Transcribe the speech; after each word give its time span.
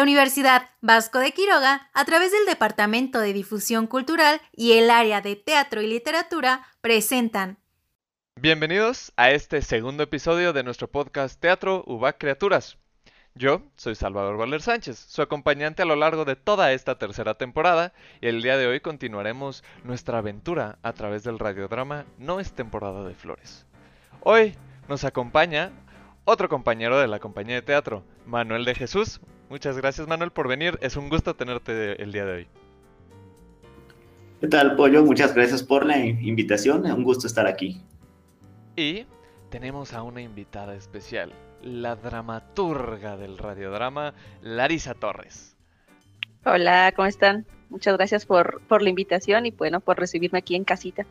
La 0.00 0.04
Universidad 0.04 0.70
Vasco 0.80 1.18
de 1.18 1.32
Quiroga, 1.32 1.90
a 1.92 2.06
través 2.06 2.32
del 2.32 2.46
Departamento 2.46 3.20
de 3.20 3.34
Difusión 3.34 3.86
Cultural 3.86 4.40
y 4.50 4.72
el 4.78 4.88
área 4.88 5.20
de 5.20 5.36
Teatro 5.36 5.82
y 5.82 5.88
Literatura, 5.88 6.66
presentan. 6.80 7.58
Bienvenidos 8.36 9.12
a 9.16 9.30
este 9.30 9.60
segundo 9.60 10.02
episodio 10.02 10.54
de 10.54 10.62
nuestro 10.62 10.90
podcast 10.90 11.38
Teatro 11.38 11.84
UBAC 11.86 12.16
Criaturas. 12.16 12.78
Yo 13.34 13.60
soy 13.76 13.94
Salvador 13.94 14.38
Valer 14.38 14.62
Sánchez, 14.62 14.98
su 14.98 15.20
acompañante 15.20 15.82
a 15.82 15.84
lo 15.84 15.96
largo 15.96 16.24
de 16.24 16.34
toda 16.34 16.72
esta 16.72 16.96
tercera 16.96 17.34
temporada, 17.34 17.92
y 18.22 18.28
el 18.28 18.40
día 18.40 18.56
de 18.56 18.68
hoy 18.68 18.80
continuaremos 18.80 19.62
nuestra 19.84 20.16
aventura 20.16 20.78
a 20.82 20.94
través 20.94 21.24
del 21.24 21.38
radiodrama 21.38 22.06
No 22.16 22.40
es 22.40 22.54
temporada 22.54 23.06
de 23.06 23.14
flores. 23.14 23.66
Hoy 24.22 24.54
nos 24.88 25.04
acompaña 25.04 25.72
otro 26.24 26.48
compañero 26.48 26.98
de 26.98 27.06
la 27.06 27.18
compañía 27.18 27.56
de 27.56 27.62
teatro, 27.62 28.02
Manuel 28.24 28.64
de 28.64 28.74
Jesús. 28.74 29.20
Muchas 29.50 29.76
gracias 29.76 30.06
Manuel 30.06 30.30
por 30.30 30.46
venir, 30.46 30.78
es 30.80 30.96
un 30.96 31.08
gusto 31.08 31.34
tenerte 31.34 32.00
el 32.00 32.12
día 32.12 32.24
de 32.24 32.32
hoy. 32.32 32.46
¿Qué 34.40 34.46
tal, 34.46 34.76
Pollo? 34.76 35.04
Muchas 35.04 35.34
gracias 35.34 35.60
por 35.60 35.84
la 35.84 35.98
invitación, 35.98 36.86
es 36.86 36.92
un 36.92 37.02
gusto 37.02 37.26
estar 37.26 37.48
aquí. 37.48 37.82
Y 38.76 39.06
tenemos 39.50 39.92
a 39.92 40.04
una 40.04 40.22
invitada 40.22 40.76
especial, 40.76 41.32
la 41.64 41.96
dramaturga 41.96 43.16
del 43.16 43.38
radiodrama, 43.38 44.14
Larisa 44.40 44.94
Torres. 44.94 45.56
Hola, 46.44 46.92
¿cómo 46.94 47.06
están? 47.06 47.44
Muchas 47.70 47.96
gracias 47.96 48.26
por, 48.26 48.62
por 48.68 48.82
la 48.82 48.90
invitación 48.90 49.46
y 49.46 49.50
bueno, 49.50 49.80
por 49.80 49.98
recibirme 49.98 50.38
aquí 50.38 50.54
en 50.54 50.62
casita. 50.62 51.06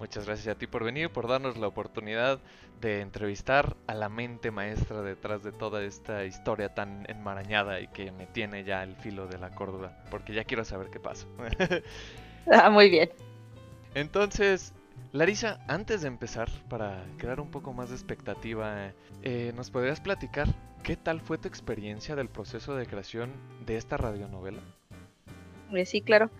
Muchas 0.00 0.24
gracias 0.24 0.56
a 0.56 0.58
ti 0.58 0.66
por 0.66 0.82
venir, 0.82 1.10
por 1.10 1.28
darnos 1.28 1.58
la 1.58 1.66
oportunidad 1.66 2.40
de 2.80 3.02
entrevistar 3.02 3.76
a 3.86 3.92
la 3.92 4.08
mente 4.08 4.50
maestra 4.50 5.02
detrás 5.02 5.44
de 5.44 5.52
toda 5.52 5.82
esta 5.84 6.24
historia 6.24 6.74
tan 6.74 7.04
enmarañada 7.10 7.80
y 7.80 7.88
que 7.88 8.10
me 8.10 8.26
tiene 8.26 8.64
ya 8.64 8.82
el 8.82 8.96
filo 8.96 9.26
de 9.26 9.36
la 9.36 9.50
cordura, 9.50 10.02
porque 10.10 10.32
ya 10.32 10.44
quiero 10.44 10.64
saber 10.64 10.88
qué 10.88 11.00
pasa. 11.00 11.26
ah, 12.50 12.70
muy 12.70 12.88
bien. 12.88 13.10
Entonces, 13.94 14.72
Larisa, 15.12 15.60
antes 15.68 16.00
de 16.00 16.08
empezar, 16.08 16.48
para 16.70 17.04
crear 17.18 17.38
un 17.38 17.50
poco 17.50 17.74
más 17.74 17.90
de 17.90 17.96
expectativa, 17.96 18.92
eh, 19.22 19.52
¿nos 19.54 19.70
podrías 19.70 20.00
platicar 20.00 20.48
qué 20.82 20.96
tal 20.96 21.20
fue 21.20 21.36
tu 21.36 21.46
experiencia 21.46 22.16
del 22.16 22.30
proceso 22.30 22.74
de 22.74 22.86
creación 22.86 23.32
de 23.66 23.76
esta 23.76 23.98
radionovela? 23.98 24.62
Eh, 25.74 25.84
sí, 25.84 26.00
claro. 26.00 26.30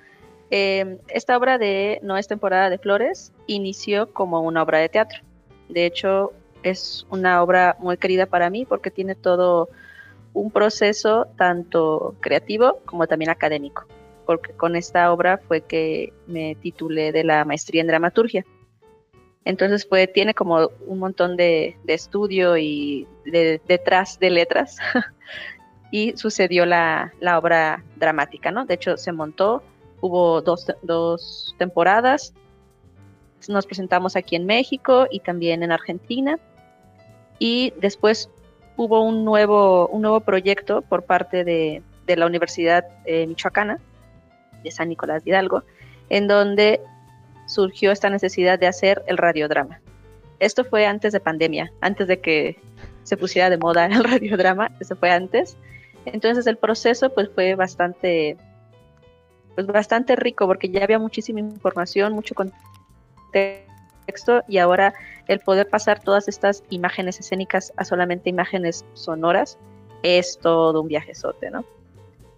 Em, 0.51 0.98
esta 1.09 1.37
obra 1.37 1.59
de 1.59 2.01
No 2.03 2.17
es 2.17 2.27
temporada 2.27 2.70
de 2.70 2.79
flores 2.79 3.33
inició 3.47 4.12
como 4.12 4.41
una 4.41 4.62
obra 4.62 4.79
de 4.79 4.89
teatro. 4.89 5.20
De 5.69 5.87
hecho, 5.87 6.33
es 6.65 7.06
una 7.09 7.43
obra 7.43 7.77
muy 7.79 7.97
querida 7.97 8.27
para 8.27 8.51
mí 8.51 8.65
porque 8.65 8.91
tiene 8.91 9.15
todo 9.15 9.69
un 10.33 10.51
proceso 10.51 11.27
tanto 11.37 12.17
creativo 12.21 12.81
como 12.84 13.06
también 13.06 13.31
académico. 13.31 13.87
Porque 14.27 14.53
con 14.53 14.75
esta 14.75 15.12
obra 15.12 15.39
fue 15.39 15.61
que 15.61 16.12
me 16.27 16.56
titulé 16.56 17.12
de 17.12 17.25
la 17.25 17.45
maestría 17.45 17.81
en 17.81 17.87
dramaturgia. 17.87 18.45
Entonces 19.45 19.87
fue, 19.89 20.06
tiene 20.06 20.34
como 20.34 20.71
un 20.87 20.98
montón 20.98 21.37
de, 21.37 21.77
estudio 21.87 22.56
y 22.56 23.06
detrás 23.25 24.19
de 24.19 24.31
letras. 24.31 24.78
y 25.93 26.17
sucedió 26.17 26.67
la, 26.67 27.12
la 27.21 27.39
obra 27.39 27.84
dramática, 27.97 28.51
¿no? 28.51 28.65
De 28.65 28.75
hecho, 28.75 28.97
se 28.97 29.12
montó 29.12 29.62
hubo 30.01 30.41
dos, 30.43 30.67
dos 30.83 31.55
temporadas. 31.59 32.34
Nos 33.48 33.67
presentamos 33.67 34.17
aquí 34.17 34.37
en 34.37 34.47
México 34.47 35.06
y 35.11 35.20
también 35.20 35.62
en 35.62 35.73
Argentina. 35.73 36.39
Y 37.39 37.73
después 37.81 38.28
hubo 38.77 39.03
un 39.03 39.25
nuevo, 39.25 39.89
un 39.89 40.03
nuevo 40.03 40.21
proyecto 40.21 40.83
por 40.83 41.05
parte 41.05 41.45
de, 41.45 41.83
de 42.06 42.17
la 42.17 42.27
Universidad 42.27 42.84
eh, 43.05 43.27
Michoacana, 43.27 43.78
de 44.62 44.71
San 44.71 44.89
Nicolás 44.89 45.25
de 45.25 45.31
Hidalgo, 45.31 45.65
en 46.09 46.28
donde 46.28 46.81
surgió 47.47 47.93
esta 47.93 48.11
necesidad 48.11 48.59
de 48.59 48.67
hacer 48.67 49.03
el 49.06 49.17
radiodrama. 49.17 49.81
Esto 50.39 50.65
fue 50.65 50.87
antes 50.87 51.12
de 51.12 51.21
pandemia, 51.21 51.72
antes 51.81 52.09
de 52.09 52.21
que 52.21 52.59
se 53.03 53.16
pusiera 53.16 53.50
de 53.50 53.59
moda 53.59 53.87
el 53.87 54.05
radiodrama, 54.05 54.71
eso 54.81 54.97
fue 54.97 55.10
antes. 55.10 55.56
Entonces 56.06 56.47
el 56.47 56.56
proceso 56.56 57.10
pues 57.10 57.31
fue 57.34 57.55
bastante 57.55 58.37
pues 59.66 59.75
bastante 59.75 60.16
rico 60.16 60.47
porque 60.47 60.69
ya 60.71 60.82
había 60.84 60.98
muchísima 60.98 61.41
información, 61.41 62.12
mucho 62.12 62.34
contexto 62.34 62.56
y 64.48 64.59
ahora 64.59 64.94
el 65.28 65.41
poder 65.41 65.69
pasar 65.69 66.00
todas 66.00 66.28
estas 66.28 66.65
imágenes 66.71 67.21
escénicas 67.21 67.72
a 67.76 67.84
solamente 67.84 68.31
imágenes 68.31 68.84
sonoras 68.94 69.59
es 70.03 70.38
todo 70.38 70.81
un 70.81 70.88
viajezote, 70.88 71.50
¿no? 71.50 71.65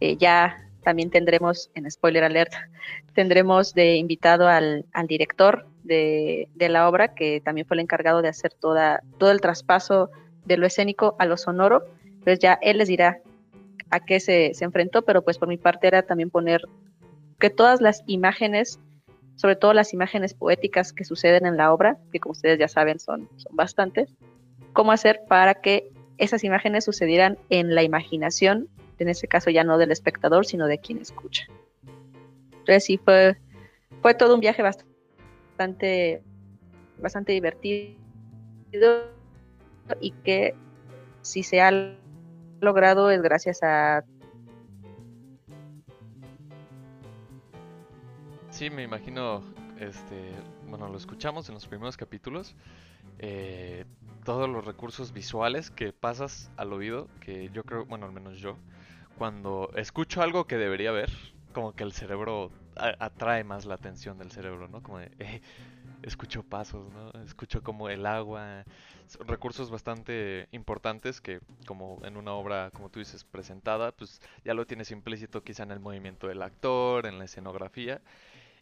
Eh, 0.00 0.16
ya 0.16 0.68
también 0.82 1.10
tendremos, 1.10 1.70
en 1.74 1.88
spoiler 1.90 2.24
alert, 2.24 2.52
tendremos 3.14 3.72
de 3.72 3.96
invitado 3.96 4.48
al, 4.48 4.84
director 5.06 5.66
de, 5.84 6.48
la 6.56 6.88
obra, 6.88 7.14
que 7.14 7.40
también 7.40 7.66
fue 7.66 7.76
el 7.76 7.80
encargado 7.80 8.20
de 8.20 8.28
hacer 8.28 8.52
toda, 8.52 9.02
todo 9.18 9.30
el 9.30 9.40
traspaso 9.40 10.10
de 10.44 10.56
lo 10.56 10.66
escénico 10.66 11.14
a 11.18 11.26
lo 11.26 11.36
sonoro. 11.36 11.84
Entonces 12.04 12.40
ya 12.40 12.58
él 12.62 12.78
les 12.78 12.88
dirá 12.88 13.20
a 13.90 14.00
qué 14.00 14.18
se, 14.18 14.54
se 14.54 14.64
enfrentó, 14.64 15.02
pero 15.02 15.22
pues 15.22 15.38
por 15.38 15.48
mi 15.48 15.56
parte 15.56 15.86
era 15.86 16.02
también 16.02 16.30
poner 16.30 16.62
que 17.42 17.50
todas 17.50 17.80
las 17.80 18.04
imágenes, 18.06 18.78
sobre 19.34 19.56
todo 19.56 19.74
las 19.74 19.92
imágenes 19.92 20.32
poéticas 20.32 20.92
que 20.92 21.02
suceden 21.02 21.44
en 21.44 21.56
la 21.56 21.72
obra, 21.72 21.98
que 22.12 22.20
como 22.20 22.34
ustedes 22.34 22.56
ya 22.56 22.68
saben 22.68 23.00
son, 23.00 23.28
son 23.34 23.56
bastantes, 23.56 24.14
cómo 24.72 24.92
hacer 24.92 25.22
para 25.26 25.54
que 25.54 25.90
esas 26.18 26.44
imágenes 26.44 26.84
sucedieran 26.84 27.36
en 27.50 27.74
la 27.74 27.82
imaginación, 27.82 28.68
en 29.00 29.08
este 29.08 29.26
caso 29.26 29.50
ya 29.50 29.64
no 29.64 29.76
del 29.76 29.90
espectador, 29.90 30.46
sino 30.46 30.68
de 30.68 30.78
quien 30.78 30.98
escucha. 30.98 31.48
Entonces 32.52 32.84
sí 32.84 32.96
fue, 32.96 33.36
fue 34.02 34.14
todo 34.14 34.36
un 34.36 34.40
viaje 34.40 34.62
bastante, 34.62 36.22
bastante 37.00 37.32
divertido 37.32 37.96
y 40.00 40.12
que 40.22 40.54
si 41.22 41.42
se 41.42 41.60
ha 41.60 41.72
logrado 42.60 43.10
es 43.10 43.20
gracias 43.20 43.64
a 43.64 44.04
Sí, 48.62 48.70
me 48.70 48.84
imagino, 48.84 49.42
este, 49.80 50.30
bueno, 50.68 50.86
lo 50.86 50.96
escuchamos 50.96 51.48
en 51.48 51.56
los 51.56 51.66
primeros 51.66 51.96
capítulos, 51.96 52.54
eh, 53.18 53.86
todos 54.24 54.48
los 54.48 54.64
recursos 54.64 55.12
visuales 55.12 55.72
que 55.72 55.92
pasas 55.92 56.48
al 56.56 56.72
oído, 56.72 57.08
que 57.18 57.50
yo 57.52 57.64
creo, 57.64 57.86
bueno, 57.86 58.06
al 58.06 58.12
menos 58.12 58.38
yo, 58.38 58.56
cuando 59.18 59.72
escucho 59.74 60.22
algo 60.22 60.46
que 60.46 60.58
debería 60.58 60.92
ver, 60.92 61.10
como 61.52 61.72
que 61.72 61.82
el 61.82 61.90
cerebro 61.90 62.52
atrae 62.76 63.42
más 63.42 63.66
la 63.66 63.74
atención 63.74 64.16
del 64.16 64.30
cerebro, 64.30 64.68
¿no? 64.68 64.80
Como 64.80 65.00
de, 65.00 65.10
eh, 65.18 65.42
escucho 66.02 66.44
pasos, 66.44 66.88
¿no? 66.92 67.10
Escucho 67.22 67.64
como 67.64 67.88
el 67.88 68.06
agua, 68.06 68.62
recursos 69.26 69.70
bastante 69.70 70.48
importantes 70.52 71.20
que 71.20 71.40
como 71.66 72.00
en 72.04 72.16
una 72.16 72.32
obra, 72.32 72.70
como 72.72 72.90
tú 72.90 73.00
dices, 73.00 73.24
presentada, 73.24 73.90
pues 73.90 74.20
ya 74.44 74.54
lo 74.54 74.66
tienes 74.66 74.92
implícito 74.92 75.42
quizá 75.42 75.64
en 75.64 75.72
el 75.72 75.80
movimiento 75.80 76.28
del 76.28 76.42
actor, 76.42 77.06
en 77.06 77.18
la 77.18 77.24
escenografía, 77.24 78.00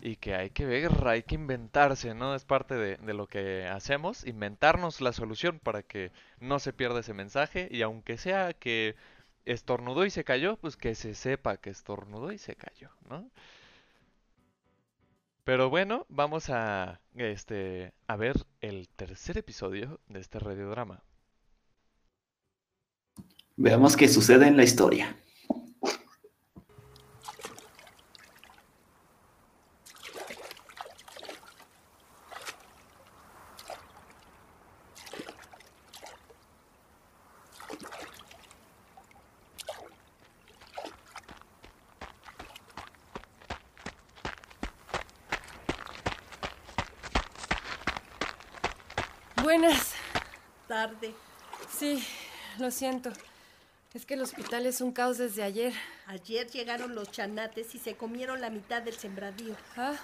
y 0.03 0.17
que 0.17 0.35
hay 0.35 0.51
que 0.51 0.67
ver, 0.67 1.07
hay 1.07 1.23
que 1.23 1.35
inventarse, 1.35 2.15
¿no? 2.15 2.35
Es 2.35 2.45
parte 2.45 2.75
de, 2.75 3.15
lo 3.15 3.27
que 3.27 3.67
hacemos, 3.67 4.27
inventarnos 4.27 5.01
la 5.01 5.13
solución 5.13 5.59
para 5.59 5.83
que 5.83 6.13
no 6.41 6.59
se 6.59 6.73
pierda 6.73 7.01
ese 7.01 7.15
mensaje 7.15 7.69
y 7.71 7.83
aunque 7.83 8.17
sea 8.17 8.53
que 8.53 8.97
estornudó 9.45 10.05
y 10.05 10.11
se 10.11 10.25
cayó, 10.25 10.57
pues 10.57 10.77
que 10.77 10.95
se 10.95 11.15
sepa 11.15 11.57
que 11.59 11.71
estornudó 11.71 12.33
y 12.33 12.39
se 12.39 12.57
cayó, 12.57 12.91
¿no? 13.09 13.31
Pero 15.45 15.71
bueno, 15.71 16.07
vamos 16.09 16.51
a, 16.51 17.01
este, 17.15 17.93
a 18.07 18.17
ver 18.17 18.47
el 18.61 18.89
tercer 18.89 19.39
episodio 19.39 20.01
de 20.09 20.21
este 20.21 20.39
radiodrama. 20.39 21.03
Veamos 23.57 23.97
qué 23.97 24.09
sucede 24.09 24.47
en 24.47 24.57
la 24.57 24.63
historia. 24.63 25.17
Buenas. 49.43 49.95
Tarde. 50.69 51.13
Sí, 51.69 52.07
lo 52.71 52.77
siento. 52.77 53.11
Es 53.95 54.07
que 54.07 54.15
el 54.15 54.23
hospital 54.23 54.65
es 54.65 54.81
un 54.81 54.93
caos 54.93 55.19
desde 55.19 55.43
ayer. 55.43 55.73
Ayer 56.07 56.47
llegaron 56.47 56.95
los 56.95 57.11
chanates 57.11 57.75
y 57.75 57.81
se 57.81 57.97
comieron 57.97 58.41
la 58.41 58.49
mitad 58.49 58.81
del 58.81 58.97
sembradío. 58.97 59.57
Ah. 59.77 59.97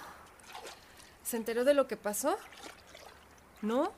¿Se 1.23 1.37
enteró 1.37 1.63
de 1.63 1.73
lo 1.73 1.87
que 1.87 1.95
pasó? 1.95 2.37
¿No? 3.61 3.93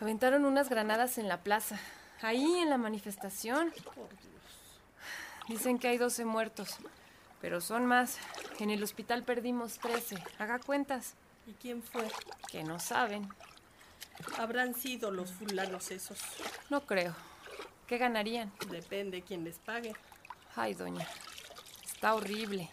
Aventaron 0.00 0.46
unas 0.46 0.70
granadas 0.70 1.18
en 1.18 1.28
la 1.28 1.42
plaza. 1.42 1.78
Ahí 2.22 2.60
en 2.60 2.70
la 2.70 2.78
manifestación. 2.78 3.74
Dicen 5.46 5.78
que 5.78 5.88
hay 5.88 5.98
12 5.98 6.24
muertos, 6.24 6.78
pero 7.42 7.60
son 7.60 7.84
más. 7.84 8.16
En 8.58 8.70
el 8.70 8.82
hospital 8.82 9.22
perdimos 9.22 9.78
13. 9.80 10.16
Haga 10.38 10.60
cuentas. 10.60 11.12
¿Y 11.46 11.52
quién 11.52 11.82
fue? 11.82 12.10
Que 12.50 12.64
no 12.64 12.80
saben. 12.80 13.28
Habrán 14.38 14.74
sido 14.74 15.10
los 15.10 15.30
fulanos 15.30 15.90
esos. 15.90 16.20
No 16.70 16.86
creo. 16.86 17.14
¿Qué 17.90 17.98
ganarían? 17.98 18.52
Depende 18.70 19.22
quién 19.22 19.42
les 19.42 19.58
pague. 19.58 19.96
Ay, 20.54 20.74
doña. 20.74 21.04
Está 21.84 22.14
horrible. 22.14 22.70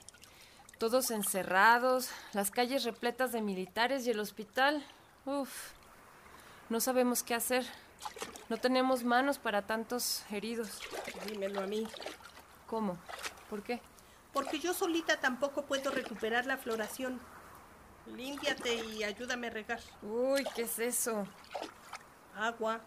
Todos 0.77 1.09
encerrados, 1.09 2.11
las 2.33 2.51
calles 2.51 2.83
repletas 2.83 3.31
de 3.31 3.41
militares 3.41 4.05
y 4.05 4.11
el 4.11 4.19
hospital. 4.19 4.85
Uf. 5.25 5.71
No 6.69 6.79
sabemos 6.79 7.23
qué 7.23 7.33
hacer. 7.33 7.65
No 8.47 8.57
tenemos 8.57 9.03
manos 9.03 9.39
para 9.39 9.63
tantos 9.63 10.23
heridos. 10.29 10.79
Dímelo 11.25 11.61
a 11.61 11.65
mí. 11.65 11.87
¿Cómo? 12.67 12.95
¿Por 13.49 13.63
qué? 13.63 13.81
Porque 14.33 14.59
yo 14.59 14.75
solita 14.75 15.19
tampoco 15.19 15.65
puedo 15.65 15.89
recuperar 15.89 16.45
la 16.45 16.57
floración. 16.57 17.19
Límpiate 18.05 18.75
y 18.85 19.03
ayúdame 19.03 19.47
a 19.47 19.49
regar. 19.49 19.79
Uy, 20.03 20.45
¿qué 20.53 20.61
es 20.61 20.77
eso? 20.77 21.25
Agua. 22.35 22.81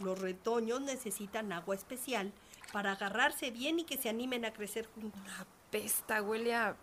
Los 0.00 0.18
retoños 0.18 0.80
necesitan 0.80 1.52
agua 1.52 1.74
especial 1.74 2.32
para 2.72 2.92
agarrarse 2.92 3.50
bien 3.50 3.78
y 3.78 3.84
que 3.84 3.98
se 3.98 4.08
animen 4.08 4.44
a 4.44 4.52
crecer 4.52 4.88
juntos. 4.94 5.20
Apesta, 5.38 6.22
huele 6.22 6.54
a... 6.54 6.74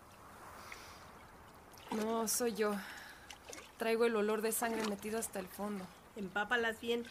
No, 1.90 2.28
soy 2.28 2.54
yo. 2.54 2.74
Traigo 3.76 4.04
el 4.04 4.16
olor 4.16 4.40
de 4.40 4.52
sangre 4.52 4.86
metido 4.88 5.18
hasta 5.18 5.40
el 5.40 5.48
fondo. 5.48 5.84
Empápalas 6.16 6.80
bien. 6.80 7.04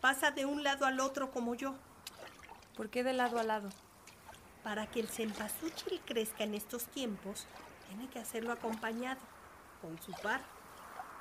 Pasa 0.00 0.30
de 0.30 0.44
un 0.44 0.62
lado 0.62 0.84
al 0.84 1.00
otro 1.00 1.30
como 1.30 1.54
yo. 1.54 1.74
¿Por 2.76 2.90
qué 2.90 3.02
de 3.02 3.12
lado 3.12 3.38
a 3.38 3.42
lado? 3.42 3.70
Para 4.62 4.86
que 4.86 5.00
el 5.00 5.08
cempasúchil 5.08 6.00
crezca 6.04 6.44
en 6.44 6.54
estos 6.54 6.84
tiempos, 6.86 7.46
tiene 7.88 8.08
que 8.08 8.18
hacerlo 8.18 8.52
acompañado, 8.52 9.20
con 9.80 10.00
su 10.02 10.12
par. 10.22 10.42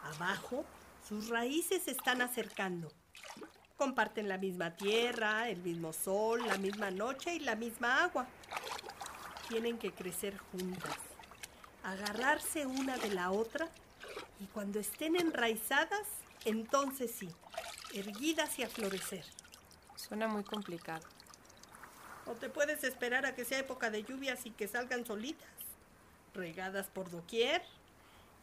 Abajo, 0.03 0.65
sus 1.07 1.29
raíces 1.29 1.83
se 1.83 1.91
están 1.91 2.21
acercando. 2.21 2.91
Comparten 3.77 4.27
la 4.27 4.39
misma 4.39 4.71
tierra, 4.71 5.49
el 5.49 5.61
mismo 5.61 5.93
sol, 5.93 6.45
la 6.47 6.57
misma 6.57 6.89
noche 6.89 7.35
y 7.35 7.39
la 7.39 7.55
misma 7.55 8.03
agua. 8.03 8.27
Tienen 9.49 9.77
que 9.77 9.91
crecer 9.91 10.35
juntas, 10.51 10.97
agarrarse 11.83 12.65
una 12.65 12.97
de 12.97 13.13
la 13.13 13.31
otra 13.31 13.69
y 14.39 14.45
cuando 14.47 14.79
estén 14.79 15.15
enraizadas, 15.15 16.07
entonces 16.45 17.11
sí, 17.11 17.29
erguidas 17.93 18.57
y 18.57 18.63
a 18.63 18.67
florecer. 18.67 19.23
Suena 19.95 20.27
muy 20.27 20.43
complicado. 20.43 21.05
¿O 22.25 22.33
te 22.33 22.49
puedes 22.49 22.83
esperar 22.83 23.25
a 23.25 23.35
que 23.35 23.45
sea 23.45 23.59
época 23.59 23.91
de 23.91 24.03
lluvias 24.03 24.45
y 24.45 24.51
que 24.51 24.67
salgan 24.67 25.05
solitas? 25.05 25.47
Regadas 26.33 26.87
por 26.87 27.09
doquier. 27.09 27.61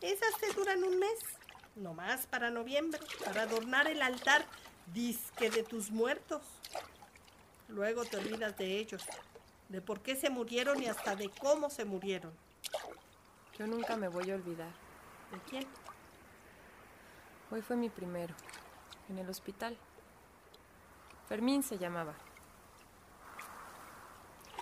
Esas 0.00 0.36
te 0.38 0.52
duran 0.52 0.82
un 0.84 0.98
mes, 0.98 1.18
no 1.76 1.92
más 1.92 2.26
para 2.26 2.50
noviembre, 2.50 3.00
para 3.24 3.42
adornar 3.42 3.88
el 3.88 4.00
altar 4.00 4.46
disque 4.92 5.50
de 5.50 5.62
tus 5.62 5.90
muertos. 5.90 6.42
Luego 7.68 8.04
te 8.04 8.18
olvidas 8.18 8.56
de 8.56 8.78
ellos, 8.78 9.04
de 9.68 9.80
por 9.80 10.00
qué 10.00 10.16
se 10.16 10.30
murieron 10.30 10.82
y 10.82 10.86
hasta 10.86 11.16
de 11.16 11.30
cómo 11.30 11.70
se 11.70 11.84
murieron. 11.84 12.32
Yo 13.58 13.66
nunca 13.66 13.96
me 13.96 14.08
voy 14.08 14.30
a 14.30 14.34
olvidar. 14.34 14.72
¿De 15.30 15.38
quién? 15.48 15.66
Hoy 17.50 17.62
fue 17.62 17.76
mi 17.76 17.88
primero, 17.88 18.34
en 19.08 19.18
el 19.18 19.28
hospital. 19.28 19.76
Fermín 21.28 21.62
se 21.62 21.78
llamaba. 21.78 22.14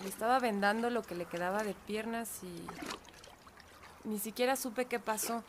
Le 0.01 0.09
estaba 0.09 0.39
vendando 0.39 0.89
lo 0.89 1.01
que 1.01 1.15
le 1.15 1.25
quedaba 1.25 1.63
de 1.63 1.73
piernas 1.73 2.43
y 2.43 2.65
ni 4.03 4.19
siquiera 4.19 4.55
supe 4.55 4.85
qué 4.85 4.99
pasó. 4.99 5.43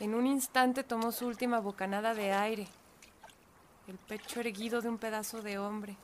En 0.00 0.14
un 0.14 0.26
instante 0.26 0.82
tomó 0.82 1.12
su 1.12 1.26
última 1.26 1.60
bocanada 1.60 2.14
de 2.14 2.32
aire, 2.32 2.66
el 3.88 3.98
pecho 3.98 4.40
erguido 4.40 4.80
de 4.80 4.88
un 4.88 4.98
pedazo 4.98 5.42
de 5.42 5.58
hombre. 5.58 5.96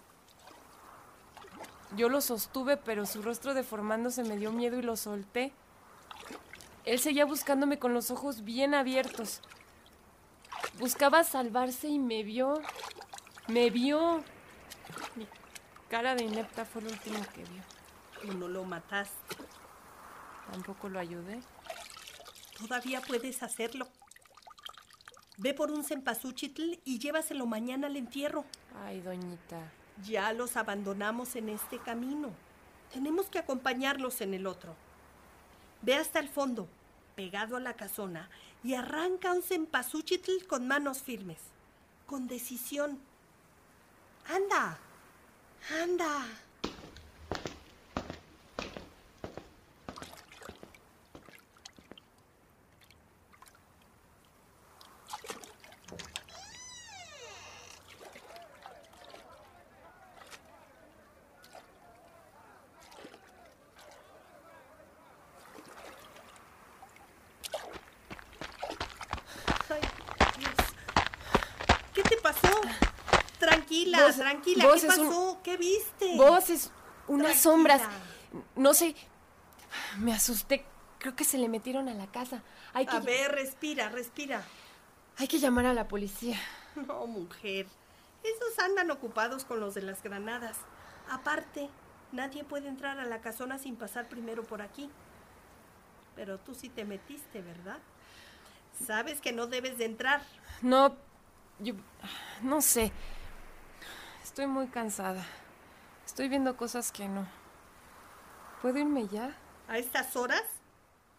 Yo 1.97 2.09
lo 2.09 2.21
sostuve, 2.21 2.77
pero 2.77 3.07
su 3.07 3.23
rostro 3.23 3.55
deformándose 3.55 4.23
me 4.25 4.37
dio 4.37 4.53
miedo 4.53 4.79
y 4.79 4.83
lo 4.83 4.97
solté. 4.97 5.53
Él 6.85 6.99
seguía 6.99 7.25
buscándome 7.25 7.79
con 7.79 7.95
los 7.95 8.11
ojos 8.11 8.45
bien 8.45 8.75
abiertos. 8.75 9.41
Buscaba 10.79 11.25
salvarse 11.25 11.89
y 11.89 11.99
me 11.99 12.23
vio. 12.23 12.61
Me 13.47 13.71
vio. 13.71 14.23
Mi 15.17 15.27
cara 15.89 16.15
de 16.15 16.25
inepta 16.25 16.65
fue 16.65 16.83
lo 16.83 16.91
último 16.91 17.21
que 17.35 17.45
vio. 17.45 17.63
Tú 18.21 18.37
no 18.37 18.49
lo 18.49 18.65
mataste. 18.65 19.37
Tampoco 20.51 20.89
lo 20.89 20.99
ayudé. 20.99 21.41
Todavía 22.59 23.01
puedes 23.01 23.43
hacerlo. 23.43 23.87
Ve 25.41 25.55
por 25.55 25.71
un 25.71 25.85
cempasúchitl 25.85 26.81
y 26.85 26.99
llévaselo 26.99 27.47
mañana 27.47 27.87
al 27.87 27.97
entierro. 27.97 28.45
Ay, 28.85 29.01
doñita. 29.01 29.71
Ya 30.05 30.33
los 30.33 30.57
abandonamos 30.57 31.37
en 31.37 31.49
este 31.49 31.79
camino. 31.79 32.31
Tenemos 32.93 33.27
que 33.27 33.39
acompañarlos 33.39 34.21
en 34.21 34.35
el 34.35 34.49
otro. 34.49 34.75
Ve 35.83 35.95
hasta 35.95 36.19
el 36.19 36.29
fondo, 36.29 36.69
pegado 37.15 37.57
a 37.57 37.61
la 37.61 37.75
casona, 37.75 38.29
y 38.65 38.75
arranca 38.75 39.33
un 39.33 39.43
cempasúchitl 39.43 40.45
con 40.49 40.67
manos 40.67 41.03
firmes, 41.03 41.39
con 42.07 42.27
decisión. 42.27 42.99
¡Anda! 44.29 44.77
¡Anda! 45.83 46.27
Ay, 69.71 69.83
Dios. 70.39 70.53
¿Qué 71.95 72.03
te 72.03 72.17
pasó? 72.17 72.49
Tranquila, 73.69 74.03
Vos- 74.07 74.17
tranquila. 74.17 74.65
vos 74.67 74.81
¿Qué 74.81 74.87
es 74.87 74.99
un- 74.99 75.07
pasó? 75.09 75.41
¿Qué 75.45 75.57
viste? 75.59 76.17
Voces, 76.17 76.71
unas 77.07 77.27
Tranquila. 77.27 77.35
sombras. 77.43 77.83
No 78.57 78.73
sé. 78.75 78.95
Me 79.99 80.13
asusté. 80.15 80.65
Creo 80.99 81.15
que 81.15 81.25
se 81.25 81.39
le 81.39 81.49
metieron 81.49 81.89
a 81.89 81.95
la 81.95 82.07
casa. 82.07 82.43
Hay 82.73 82.87
que, 82.87 82.97
A 82.97 83.01
ver, 83.01 83.31
respira, 83.33 83.89
respira. 83.91 84.43
hay 85.19 85.29
que 85.29 85.39
llamar 85.39 85.67
a 85.67 85.75
la 85.75 85.87
policía. 85.87 86.39
No, 86.77 87.07
mujer. 87.07 87.67
Esos 88.25 88.59
andan 88.59 88.91
ocupados 88.91 89.45
con 89.45 89.61
los 89.61 89.75
de 89.75 89.83
las 89.83 90.03
granadas. 90.03 90.57
Aparte, 91.11 91.69
nadie 92.13 92.45
puede 92.45 92.69
entrar 92.69 92.99
a 92.99 93.05
la 93.05 93.21
casona 93.21 93.59
sin 93.59 93.77
pasar 93.77 94.09
primero 94.09 94.45
por 94.45 94.63
aquí. 94.63 94.91
Pero 96.17 96.39
tú 96.39 96.55
sí 96.55 96.69
te 96.69 96.85
metiste, 96.85 97.43
¿verdad? 97.43 97.79
Sabes 98.87 99.21
que 99.21 99.33
no 99.33 99.47
debes 99.47 99.77
de 99.79 99.85
entrar. 99.85 100.23
No, 100.63 100.97
yo 101.59 101.75
no 102.43 102.61
sé. 102.63 102.93
Estoy 104.39 104.53
muy 104.53 104.69
cansada. 104.69 105.27
Estoy 106.07 106.29
viendo 106.29 106.57
cosas 106.57 106.93
que 106.93 107.09
no. 107.09 107.27
¿Puedo 108.63 108.79
irme 108.79 109.09
ya? 109.09 109.35
A 109.67 109.79
estas 109.79 110.15
horas 110.15 110.45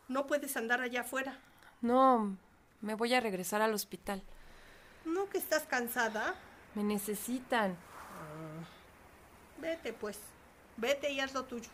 no 0.08 0.26
puedes 0.26 0.56
andar 0.56 0.80
allá 0.80 1.02
afuera. 1.02 1.38
No, 1.82 2.38
me 2.80 2.96
voy 2.96 3.14
a 3.14 3.20
regresar 3.20 3.62
al 3.62 3.74
hospital. 3.74 4.24
¿No 5.04 5.28
que 5.28 5.38
estás 5.38 5.64
cansada? 5.64 6.34
Me 6.76 6.84
necesitan. 6.86 7.76
Vete, 9.60 9.92
pues. 9.92 10.18
Vete 10.78 11.12
y 11.12 11.20
haz 11.20 11.34
lo 11.34 11.44
tuyo. 11.44 11.70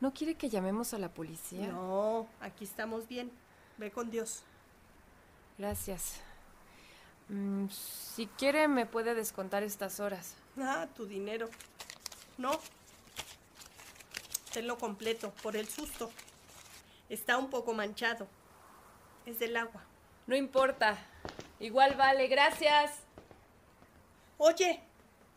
¿No 0.00 0.14
quiere 0.14 0.34
que 0.34 0.48
llamemos 0.48 0.94
a 0.94 0.98
la 0.98 1.10
policía? 1.10 1.66
No, 1.66 2.26
aquí 2.40 2.64
estamos 2.64 3.06
bien. 3.06 3.30
Ve 3.76 3.90
con 3.90 4.10
Dios. 4.10 4.44
Gracias. 5.58 6.22
Mm, 7.28 7.66
si 7.68 8.28
quiere, 8.28 8.66
me 8.66 8.86
puede 8.86 9.14
descontar 9.14 9.62
estas 9.62 10.00
horas. 10.00 10.36
Ah, 10.58 10.86
tu 10.94 11.06
dinero. 11.06 11.50
No. 12.38 12.60
Tenlo 14.52 14.78
completo, 14.78 15.32
por 15.42 15.56
el 15.56 15.68
susto. 15.68 16.12
Está 17.08 17.38
un 17.38 17.50
poco 17.50 17.74
manchado. 17.74 18.28
Es 19.26 19.38
del 19.38 19.56
agua. 19.56 19.82
No 20.26 20.36
importa. 20.36 20.96
Igual 21.60 21.96
vale, 21.96 22.28
gracias. 22.28 22.92
Oye, 24.38 24.80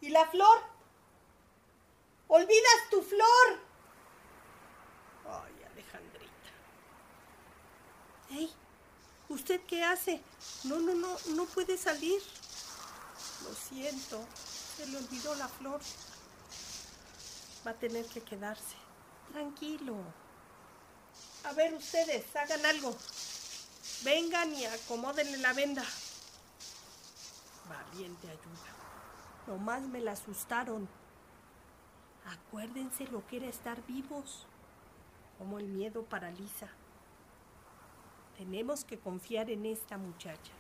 ¿y 0.02 0.10
la 0.10 0.26
flor? 0.28 0.60
¡Olvidas 2.28 2.90
tu 2.92 3.02
flor! 3.02 3.60
Ay, 5.26 5.54
Alejandrita. 5.72 6.50
¡Ey! 8.32 8.52
¿Usted 9.30 9.62
qué 9.68 9.84
hace? 9.84 10.22
No, 10.66 10.80
no, 10.80 10.94
no, 10.94 11.16
no 11.36 11.46
puede 11.46 11.78
salir. 11.78 12.22
Lo 13.44 13.54
siento, 13.54 14.26
se 14.78 14.86
le 14.86 14.98
olvidó 14.98 15.34
la 15.36 15.48
flor. 15.48 15.82
Va 17.66 17.72
a 17.72 17.74
tener 17.74 18.06
que 18.06 18.22
quedarse. 18.22 18.76
Tranquilo. 19.32 19.96
A 21.46 21.54
ver 21.54 21.74
ustedes, 21.74 22.24
hagan 22.36 22.64
algo. 22.66 22.96
Vengan 24.04 24.54
y 24.54 24.66
acomódenle 24.66 25.38
la 25.38 25.54
venda. 25.54 25.84
Valiente 27.68 28.28
ayuda. 28.28 28.72
Nomás 29.48 29.82
me 29.82 30.00
la 30.00 30.12
asustaron. 30.12 30.88
Acuérdense 32.26 33.08
lo 33.08 33.26
que 33.26 33.38
era 33.38 33.48
estar 33.48 33.84
vivos. 33.88 34.46
Como 35.40 35.58
el 35.58 35.68
miedo 35.68 36.04
paraliza. 36.04 36.68
Tenemos 38.38 38.86
que 38.86 39.00
confiar 39.00 39.50
en 39.50 39.66
esta 39.66 39.98
muchacha. 39.98 40.52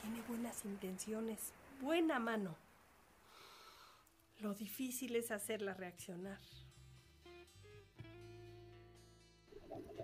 Tiene 0.00 0.22
buenas 0.28 0.64
intenciones, 0.64 1.52
buena 1.80 2.20
mano. 2.20 2.67
Difícil 4.54 5.16
es 5.16 5.30
hacerla 5.30 5.74
reaccionar. 5.74 6.38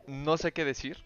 No 0.06 0.36
sé 0.36 0.52
qué 0.52 0.64
decir. 0.64 0.98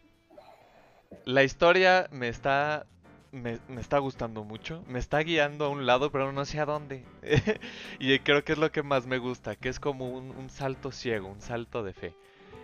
La 1.25 1.45
historia 1.45 2.09
me 2.11 2.29
está 2.29 2.87
me, 3.33 3.59
está 3.79 3.99
gustando 3.99 4.45
mucho. 4.45 4.83
Me 4.89 4.99
está 4.99 5.19
guiando 5.21 5.67
a 5.67 5.69
un 5.69 5.87
lado, 5.87 6.11
pero 6.11 6.33
no 6.33 6.45
sé 6.45 6.61
a 6.61 6.67
dónde. 6.67 7.05
y 7.99 8.19
creo 8.21 8.45
que 8.45 8.53
es 8.53 8.59
lo 8.59 8.73
que 8.73 8.83
más 8.83 9.07
me 9.07 9.19
gusta, 9.19 9.57
que 9.57 9.69
es 9.69 9.81
como 9.81 10.11
un, 10.11 10.31
un 10.31 10.51
salto 10.51 10.91
ciego, 10.93 11.29
un 11.29 11.41
salto 11.41 11.83
de 11.83 11.93
fe. 11.93 12.15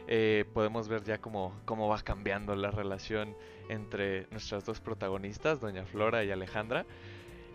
Eh, 0.07 0.45
podemos 0.53 0.89
ver 0.89 1.03
ya 1.05 1.19
cómo, 1.19 1.59
cómo 1.65 1.89
va 1.89 2.01
cambiando 2.03 2.55
la 2.57 2.71
relación 2.71 3.35
entre 3.69 4.27
nuestras 4.31 4.65
dos 4.65 4.81
protagonistas, 4.81 5.61
Doña 5.61 5.85
Flora 5.87 6.25
y 6.25 6.31
Alejandra. 6.31 6.85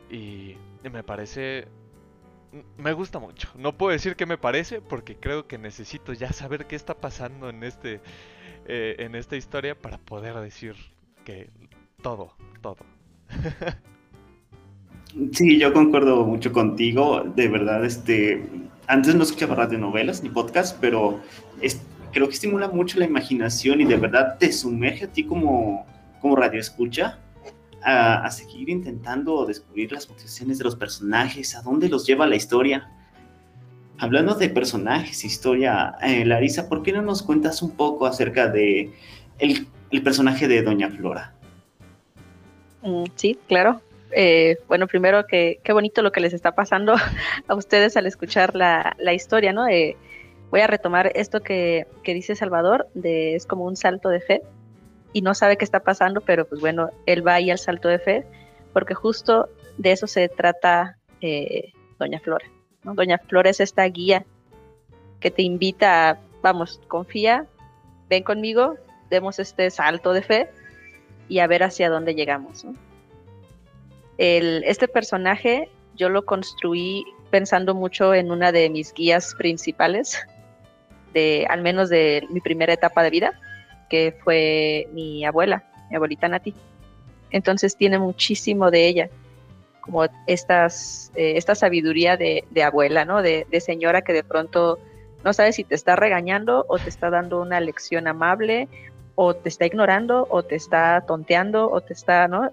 Y 0.09 0.55
me 0.83 1.03
parece... 1.03 1.67
Me 2.77 2.93
gusta 2.93 3.19
mucho. 3.19 3.49
No 3.55 3.77
puedo 3.77 3.91
decir 3.91 4.15
que 4.15 4.25
me 4.25 4.37
parece 4.37 4.81
porque 4.81 5.15
creo 5.15 5.47
que 5.47 5.57
necesito 5.57 6.13
ya 6.13 6.33
saber 6.33 6.65
qué 6.65 6.75
está 6.75 6.95
pasando 6.95 7.49
en 7.49 7.63
este 7.63 8.01
eh, 8.65 8.95
en 8.99 9.15
esta 9.15 9.35
historia 9.35 9.75
para 9.77 9.97
poder 9.97 10.35
decir 10.35 10.75
que 11.25 11.49
todo, 12.01 12.33
todo. 12.61 12.85
Sí, 15.31 15.57
yo 15.57 15.73
concuerdo 15.73 16.23
mucho 16.23 16.53
contigo. 16.53 17.23
De 17.23 17.47
verdad, 17.47 17.83
este, 17.83 18.43
antes 18.85 19.15
no 19.15 19.23
escuchaba 19.23 19.55
radio 19.55 19.79
novelas 19.79 20.21
ni 20.21 20.29
podcast, 20.29 20.77
pero 20.79 21.19
es, 21.61 21.81
creo 22.11 22.27
que 22.27 22.35
estimula 22.35 22.67
mucho 22.67 22.99
la 22.99 23.05
imaginación 23.05 23.81
y 23.81 23.85
de 23.85 23.97
verdad 23.97 24.37
te 24.37 24.51
sumerge 24.51 25.05
a 25.05 25.07
ti 25.07 25.23
como, 25.23 25.85
como 26.21 26.35
radio 26.35 26.59
escucha 26.59 27.17
a, 27.83 28.29
seguir 28.31 28.69
intentando 28.69 29.45
descubrir 29.45 29.91
las 29.91 30.09
motivaciones 30.09 30.57
de 30.57 30.63
los 30.63 30.75
personajes, 30.75 31.55
a 31.55 31.61
dónde 31.61 31.89
los 31.89 32.05
lleva 32.05 32.27
la 32.27 32.35
historia. 32.35 32.91
Hablando 33.97 34.35
de 34.35 34.49
personajes, 34.49 35.25
historia, 35.25 35.95
eh, 36.01 36.25
Larisa, 36.25 36.69
¿por 36.69 36.83
qué 36.83 36.93
no 36.93 37.01
nos 37.01 37.21
cuentas 37.21 37.61
un 37.61 37.71
poco 37.71 38.05
acerca 38.05 38.47
de 38.47 38.91
el 39.39 40.03
personaje 40.03 40.47
de 40.47 40.61
Doña 40.61 40.89
Flora? 40.89 41.33
Mm, 42.81 43.05
sí, 43.15 43.37
claro. 43.47 43.81
Eh, 44.11 44.57
bueno, 44.67 44.87
primero 44.87 45.27
que 45.27 45.59
qué 45.63 45.73
bonito 45.73 46.01
lo 46.01 46.11
que 46.11 46.19
les 46.19 46.33
está 46.33 46.53
pasando 46.53 46.95
a 47.47 47.55
ustedes 47.55 47.95
al 47.97 48.05
escuchar 48.05 48.55
la, 48.55 48.95
la 48.99 49.13
historia, 49.13 49.53
¿no? 49.53 49.67
Eh, 49.67 49.97
voy 50.49 50.61
a 50.61 50.67
retomar 50.67 51.11
esto 51.15 51.41
que, 51.41 51.85
que, 52.03 52.13
dice 52.13 52.35
Salvador, 52.35 52.87
de 52.95 53.35
es 53.35 53.45
como 53.45 53.65
un 53.65 53.75
salto 53.75 54.09
de 54.09 54.19
fe 54.19 54.41
y 55.13 55.21
no 55.21 55.33
sabe 55.33 55.57
qué 55.57 55.65
está 55.65 55.81
pasando, 55.81 56.21
pero 56.21 56.47
pues 56.47 56.61
bueno, 56.61 56.91
él 57.05 57.25
va 57.25 57.35
ahí 57.35 57.51
al 57.51 57.59
salto 57.59 57.87
de 57.87 57.99
fe, 57.99 58.25
porque 58.73 58.93
justo 58.93 59.49
de 59.77 59.91
eso 59.91 60.07
se 60.07 60.29
trata 60.29 60.97
eh, 61.21 61.71
Doña 61.97 62.19
Flora. 62.19 62.45
Doña 62.83 63.17
Flora 63.17 63.49
es 63.49 63.59
esta 63.59 63.83
guía 63.85 64.25
que 65.19 65.31
te 65.31 65.41
invita 65.41 66.09
a, 66.09 66.19
vamos, 66.41 66.79
confía, 66.87 67.45
ven 68.09 68.23
conmigo, 68.23 68.75
demos 69.09 69.39
este 69.39 69.69
salto 69.69 70.13
de 70.13 70.21
fe 70.21 70.49
y 71.27 71.39
a 71.39 71.47
ver 71.47 71.63
hacia 71.63 71.89
dónde 71.89 72.15
llegamos. 72.15 72.65
este 74.17 74.87
personaje 74.87 75.69
yo 75.95 76.09
lo 76.09 76.25
construí 76.25 77.05
pensando 77.29 77.75
mucho 77.75 78.13
en 78.13 78.31
una 78.31 78.51
de 78.51 78.69
mis 78.69 78.93
guías 78.93 79.35
principales, 79.35 80.19
de 81.13 81.45
al 81.49 81.61
menos 81.61 81.89
de 81.89 82.25
mi 82.29 82.39
primera 82.39 82.73
etapa 82.73 83.03
de 83.03 83.09
vida, 83.09 83.39
que 83.89 84.15
fue 84.23 84.87
mi 84.93 85.25
abuela, 85.25 85.63
mi 85.89 85.95
abuelita 85.95 86.27
Nati. 86.27 86.53
Entonces 87.31 87.75
tiene 87.75 87.99
muchísimo 87.99 88.71
de 88.71 88.87
ella, 88.87 89.09
como 89.81 90.05
estas, 90.27 91.11
eh, 91.15 91.33
esta 91.35 91.55
sabiduría 91.55 92.17
de, 92.17 92.45
abuela, 92.63 93.05
¿no? 93.05 93.21
De, 93.21 93.45
de, 93.49 93.59
señora 93.59 94.01
que 94.01 94.13
de 94.13 94.23
pronto 94.23 94.79
no 95.23 95.33
sabe 95.33 95.51
si 95.51 95.63
te 95.63 95.75
está 95.75 95.95
regañando 95.95 96.65
o 96.69 96.77
te 96.77 96.89
está 96.89 97.09
dando 97.09 97.41
una 97.41 97.59
lección 97.59 98.07
amable 98.07 98.67
o 99.15 99.35
te 99.35 99.49
está 99.49 99.65
ignorando 99.65 100.27
o 100.29 100.43
te 100.43 100.55
está 100.55 101.03
tonteando 101.05 101.69
o 101.69 101.81
te 101.81 101.93
está, 101.93 102.27
¿no? 102.27 102.51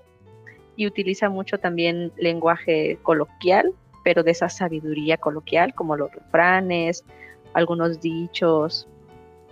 Y 0.74 0.86
utiliza 0.86 1.28
mucho 1.28 1.58
también 1.58 2.12
lenguaje 2.16 2.98
coloquial, 3.02 3.72
pero 4.02 4.22
de 4.22 4.32
esa 4.32 4.48
sabiduría 4.48 5.16
coloquial, 5.16 5.74
como 5.74 5.96
los 5.96 6.10
refranes, 6.12 7.04
algunos 7.54 8.00
dichos 8.00 8.88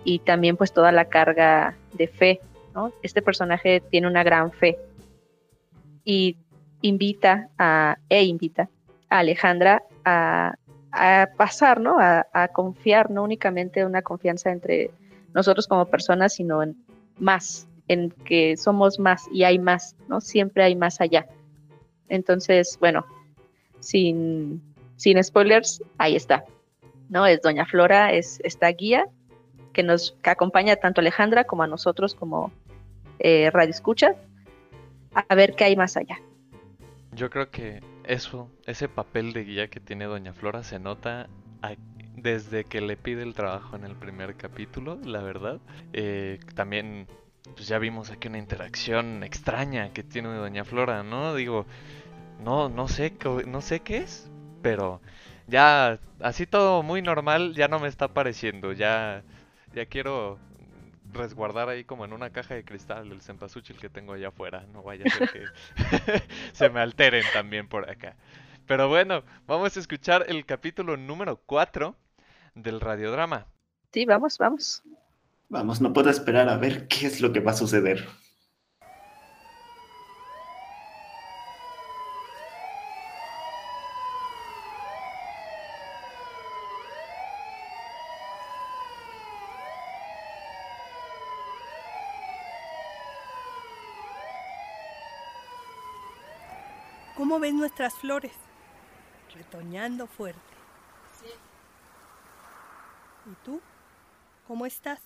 y 0.05 0.19
también 0.19 0.55
pues 0.55 0.71
toda 0.71 0.93
la 0.93 1.05
carga 1.05 1.75
de 1.93 2.07
fe, 2.07 2.39
¿no? 2.73 2.93
Este 3.01 3.21
personaje 3.21 3.81
tiene 3.81 4.07
una 4.07 4.23
gran 4.23 4.51
fe 4.51 4.77
y 6.05 6.37
invita 6.81 7.49
a, 7.57 7.97
e 8.07 8.23
invita 8.23 8.69
a 9.09 9.19
Alejandra 9.19 9.83
a, 10.05 10.53
a 10.91 11.27
pasar, 11.35 11.81
¿no? 11.81 11.99
A, 11.99 12.25
a, 12.31 12.47
confiar, 12.49 13.09
no 13.09 13.23
únicamente 13.23 13.83
una 13.83 14.03
confianza 14.03 14.51
entre 14.51 14.91
nosotros 15.33 15.67
como 15.67 15.87
personas, 15.87 16.35
sino 16.35 16.61
en 16.61 16.77
más, 17.17 17.67
en 17.87 18.11
que 18.11 18.55
somos 18.57 18.99
más 18.99 19.25
y 19.33 19.43
hay 19.43 19.57
más, 19.57 19.95
¿no? 20.07 20.21
Siempre 20.21 20.63
hay 20.63 20.75
más 20.75 21.01
allá. 21.01 21.25
Entonces, 22.07 22.77
bueno, 22.79 23.03
sin, 23.79 24.61
sin 24.97 25.21
spoilers, 25.23 25.81
ahí 25.97 26.15
está. 26.15 26.45
¿no? 27.09 27.25
Es 27.25 27.41
Doña 27.41 27.65
Flora, 27.65 28.13
es 28.13 28.39
esta 28.43 28.67
guía 28.69 29.05
que 29.75 29.83
nos 29.83 30.17
que 30.23 30.29
acompaña 30.29 30.77
tanto 30.77 31.01
Alejandra 31.01 31.43
como 31.43 31.63
a 31.63 31.67
nosotros 31.67 32.15
como 32.15 32.51
eh, 33.19 33.51
Radio 33.51 33.71
Escucha 33.71 34.15
a 35.13 35.35
ver 35.35 35.55
qué 35.55 35.65
hay 35.65 35.75
más 35.75 35.97
allá. 35.97 36.19
Yo 37.11 37.29
creo 37.29 37.51
que 37.51 37.81
eso, 38.05 38.49
ese 38.65 38.87
papel 38.87 39.33
de 39.33 39.43
guía 39.43 39.67
que 39.67 39.79
tiene 39.79 40.05
Doña 40.05 40.33
Flora 40.33 40.63
se 40.63 40.79
nota 40.79 41.27
desde 42.15 42.63
que 42.63 42.79
le 42.81 42.95
pide 42.95 43.23
el 43.23 43.33
trabajo 43.33 43.75
en 43.75 43.83
el 43.83 43.95
primer 43.95 44.35
capítulo, 44.35 44.97
la 45.03 45.21
verdad. 45.21 45.59
Eh, 45.93 46.39
también 46.55 47.07
pues 47.55 47.67
ya 47.67 47.77
vimos 47.77 48.09
aquí 48.11 48.27
una 48.27 48.37
interacción 48.37 49.23
extraña 49.23 49.91
que 49.91 50.03
tiene 50.03 50.29
Doña 50.29 50.63
Flora, 50.63 51.03
¿no? 51.03 51.35
Digo, 51.35 51.65
no, 52.43 52.69
no 52.69 52.87
sé, 52.87 53.13
no 53.47 53.61
sé 53.61 53.81
qué 53.81 53.97
es, 53.97 54.29
pero 54.61 55.01
ya 55.47 55.99
así 56.21 56.45
todo 56.47 56.83
muy 56.83 57.01
normal 57.01 57.53
ya 57.53 57.67
no 57.67 57.79
me 57.79 57.87
está 57.87 58.07
pareciendo, 58.09 58.73
ya 58.73 59.23
ya 59.75 59.85
quiero 59.85 60.39
resguardar 61.11 61.69
ahí 61.69 61.83
como 61.83 62.05
en 62.05 62.13
una 62.13 62.31
caja 62.31 62.55
de 62.55 62.63
cristal 62.63 63.11
el 63.11 63.21
cempasúchil 63.21 63.77
que 63.77 63.89
tengo 63.89 64.13
allá 64.13 64.29
afuera, 64.29 64.65
no 64.73 64.81
vaya 64.81 65.05
a 65.05 65.09
ser 65.09 65.29
que 65.29 65.43
se 66.53 66.69
me 66.69 66.79
alteren 66.79 67.23
también 67.33 67.67
por 67.67 67.89
acá. 67.89 68.15
Pero 68.65 68.87
bueno, 68.87 69.23
vamos 69.45 69.75
a 69.77 69.79
escuchar 69.79 70.25
el 70.27 70.45
capítulo 70.45 70.97
número 70.97 71.39
4 71.45 71.95
del 72.55 72.79
radiodrama. 72.81 73.45
Sí, 73.91 74.05
vamos, 74.05 74.37
vamos. 74.37 74.81
Vamos, 75.49 75.81
no 75.81 75.93
puedo 75.93 76.09
esperar 76.09 76.49
a 76.49 76.57
ver 76.57 76.87
qué 76.87 77.05
es 77.05 77.21
lo 77.21 77.31
que 77.31 77.41
va 77.41 77.51
a 77.51 77.55
suceder. 77.55 78.05
¿Cómo 97.15 97.39
ves 97.55 97.59
nuestras 97.59 97.93
flores? 97.95 98.33
Retoñando 99.33 100.07
fuerte. 100.07 100.39
Sí. 101.19 101.29
¿Y 103.31 103.35
tú? 103.43 103.61
¿Cómo 104.47 104.65
estás? 104.65 104.99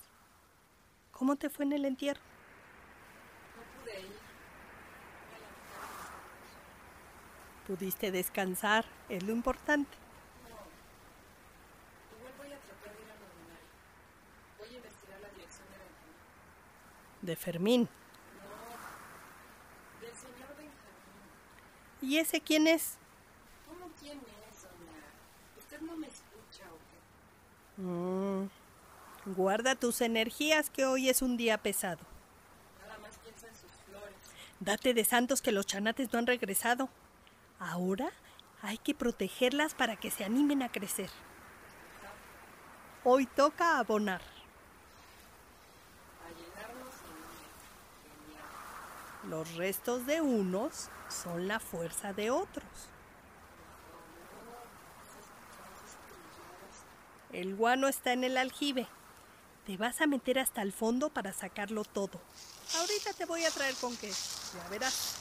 ¿Cómo 1.12 1.36
te 1.36 1.50
fue 1.50 1.66
en 1.66 1.74
el 1.74 1.86
entierro? 1.86 2.22
No 3.56 3.82
pude 3.82 4.00
ir. 4.02 4.20
Pudiste 7.68 8.12
descansar, 8.12 8.86
es 9.10 9.24
lo 9.24 9.32
importante. 9.32 9.96
No. 10.50 10.58
Igual 12.18 12.34
voy 12.38 12.52
a 12.52 12.60
tratar 12.60 12.96
de 12.96 13.02
ir 13.02 13.12
ordinario. 13.12 13.68
Voy 14.58 14.70
a 14.70 14.78
investigar 14.78 15.20
la 15.22 15.30
dirección 15.30 15.68
de 15.70 15.78
Benjamín. 15.78 16.16
De 17.22 17.36
Fermín. 17.36 17.90
No. 18.42 20.02
Del 20.02 20.16
señor 20.16 20.50
Benjamín. 20.58 20.70
¿Y 22.02 22.18
ese 22.18 22.42
quién 22.42 22.68
es? 22.68 22.98
¿Cómo 23.68 23.92
quién 24.00 24.18
es, 24.18 24.62
doña? 24.64 25.04
¿Usted 25.58 25.82
no 25.82 25.96
me 25.98 26.08
escucha 26.08 26.64
o 26.72 26.78
qué? 27.78 27.82
Mm, 27.82 28.50
Guarda 29.36 29.76
tus 29.76 30.02
energías 30.02 30.70
que 30.70 30.86
hoy 30.86 31.10
es 31.10 31.22
un 31.22 31.38
día 31.38 31.58
pesado. 31.58 32.00
Nada 32.82 32.98
más 33.00 33.18
piensa 33.18 33.48
en 33.48 33.54
sus 33.54 33.72
flores. 33.86 34.16
Date 34.60 34.94
de 34.94 35.06
santos 35.06 35.42
que 35.42 35.52
los 35.52 35.66
chanates 35.68 36.12
no 36.12 36.20
han 36.20 36.26
regresado. 36.26 36.90
Ahora 37.60 38.12
hay 38.62 38.78
que 38.78 38.96
protegerlas 38.96 39.76
para 39.76 39.98
que 39.98 40.10
se 40.10 40.24
animen 40.24 40.64
a 40.64 40.72
crecer. 40.72 41.10
Hoy 43.04 43.26
toca 43.26 43.78
abonar. 43.78 44.22
A 46.26 46.30
llenarnos 46.32 46.96
en 47.06 47.16
Los 49.28 49.56
restos 49.56 50.06
de 50.06 50.22
unos 50.22 50.90
son 51.10 51.48
la 51.48 51.60
fuerza 51.60 52.14
de 52.14 52.32
otros. 52.32 52.66
El 57.32 57.56
guano 57.56 57.88
está 57.88 58.14
en 58.14 58.24
el 58.24 58.38
aljibe. 58.38 58.88
Te 59.66 59.78
vas 59.78 60.02
a 60.02 60.08
meter 60.08 60.40
hasta 60.40 60.62
el 60.62 60.74
fondo 60.74 61.10
para 61.10 61.34
sacarlo 61.34 61.84
todo. 61.84 62.20
Ahorita 62.80 63.14
te 63.14 63.26
voy 63.26 63.44
a 63.44 63.52
traer 63.52 63.76
con 63.76 63.96
qué. 63.98 64.10
Ya 64.10 64.70
verás. 64.70 65.19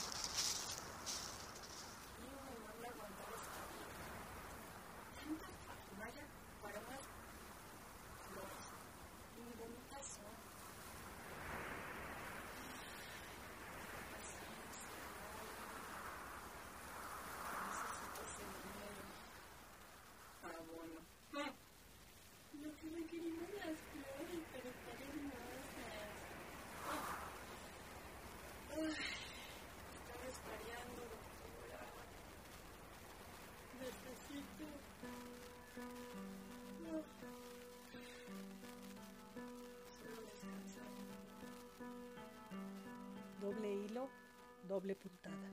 Doble 44.78 44.94
puntada. 44.94 45.48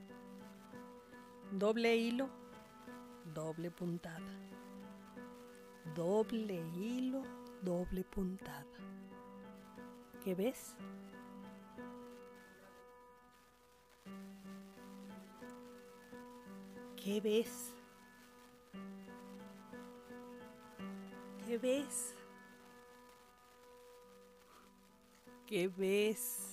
Doble 1.50 1.96
hilo, 1.96 2.28
doble 3.34 3.70
puntada. 3.72 4.34
Doble 5.96 6.58
hilo, 6.76 7.22
doble 7.60 8.04
puntada. 8.04 8.64
¿Qué 10.22 10.34
ves? 10.36 10.76
¿Qué 16.96 17.20
ves? 17.20 17.72
¿Qué 21.44 21.58
ves? 21.58 22.14
¿Qué 25.46 25.68
ves? 25.68 26.45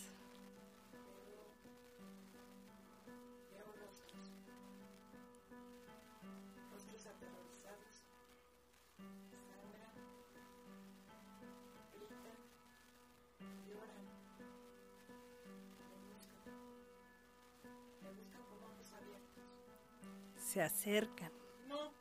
Se 20.35 20.61
acercan. 20.61 21.31
No, 21.67 21.91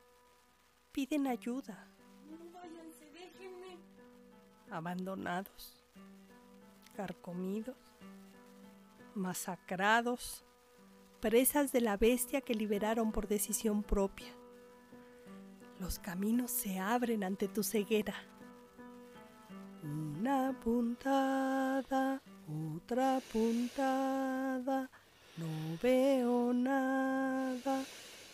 Piden 0.93 1.27
ayuda. 1.27 1.89
no 2.29 2.51
váyanse, 2.53 3.11
déjenme. 3.13 3.79
abandonados, 4.71 5.85
carcomidos, 6.95 7.77
masacrados, 9.15 10.45
presas 11.21 11.73
de 11.73 11.81
la 11.81 11.97
bestia 11.97 12.41
que 12.41 12.55
liberaron 12.55 13.13
por 13.13 13.27
decisión 13.29 13.83
propia. 13.83 14.33
Los 15.79 15.99
caminos 15.99 16.51
se 16.51 16.79
abren 16.79 17.25
ante 17.25 17.49
tu 17.49 17.63
ceguera. 17.63 18.15
Una 19.83 20.57
puntada, 20.61 22.23
otra 22.77 23.21
puntada, 23.33 24.89
no 25.37 25.79
veo 25.83 26.53
nada. 26.53 27.85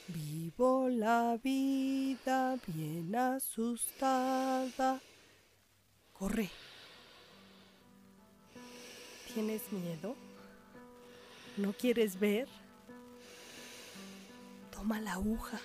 Vivo 0.09 0.89
la 0.89 1.39
vida 1.43 2.57
bien 2.67 3.15
asustada. 3.15 5.01
Corre. 6.13 6.51
¿Tienes 9.33 9.71
miedo? 9.71 10.17
¿No 11.57 11.73
quieres 11.73 12.19
ver? 12.19 12.49
Toma 14.73 15.01
la 15.01 15.13
aguja. 15.13 15.61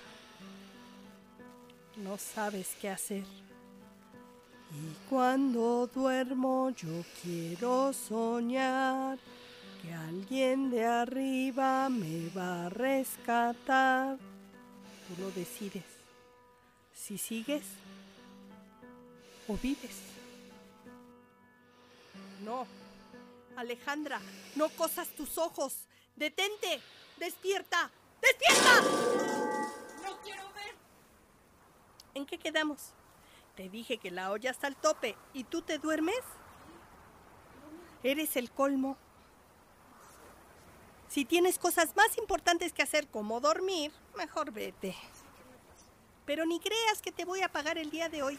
No 1.96 2.18
sabes 2.18 2.76
qué 2.80 2.90
hacer. 2.90 3.24
Y 4.72 5.08
cuando 5.08 5.86
duermo 5.86 6.70
yo 6.70 7.04
quiero 7.22 7.92
soñar 7.92 9.18
que 9.84 9.92
alguien 9.92 10.70
de 10.70 10.84
arriba 10.84 11.88
me 11.88 12.30
va 12.30 12.66
a 12.66 12.68
rescatar. 12.70 14.16
Tú 14.16 15.22
lo 15.22 15.30
decides. 15.32 15.84
Si 16.94 17.18
sigues 17.18 17.64
o 19.46 19.56
vives. 19.56 19.96
No. 22.42 22.66
Alejandra, 23.56 24.20
no 24.56 24.68
cosas 24.70 25.08
tus 25.08 25.36
ojos. 25.38 25.86
Detente. 26.16 26.80
Despierta. 27.18 27.90
¡Despierta! 28.20 28.80
No 30.02 30.20
quiero 30.22 30.42
ver. 30.54 30.74
¿En 32.14 32.26
qué 32.26 32.38
quedamos? 32.38 32.92
Te 33.54 33.68
dije 33.68 33.98
que 33.98 34.10
la 34.10 34.30
olla 34.30 34.50
está 34.50 34.66
al 34.66 34.76
tope 34.76 35.16
y 35.32 35.44
tú 35.44 35.62
te 35.62 35.78
duermes. 35.78 36.20
Eres 38.02 38.36
el 38.36 38.50
colmo. 38.50 38.96
Si 41.14 41.24
tienes 41.24 41.60
cosas 41.60 41.94
más 41.94 42.18
importantes 42.18 42.72
que 42.72 42.82
hacer 42.82 43.06
como 43.06 43.38
dormir, 43.38 43.92
mejor 44.16 44.50
vete. 44.50 44.96
Pero 46.26 46.44
ni 46.44 46.58
creas 46.58 47.00
que 47.00 47.12
te 47.12 47.24
voy 47.24 47.40
a 47.40 47.48
pagar 47.48 47.78
el 47.78 47.88
día 47.88 48.08
de 48.08 48.24
hoy. 48.24 48.36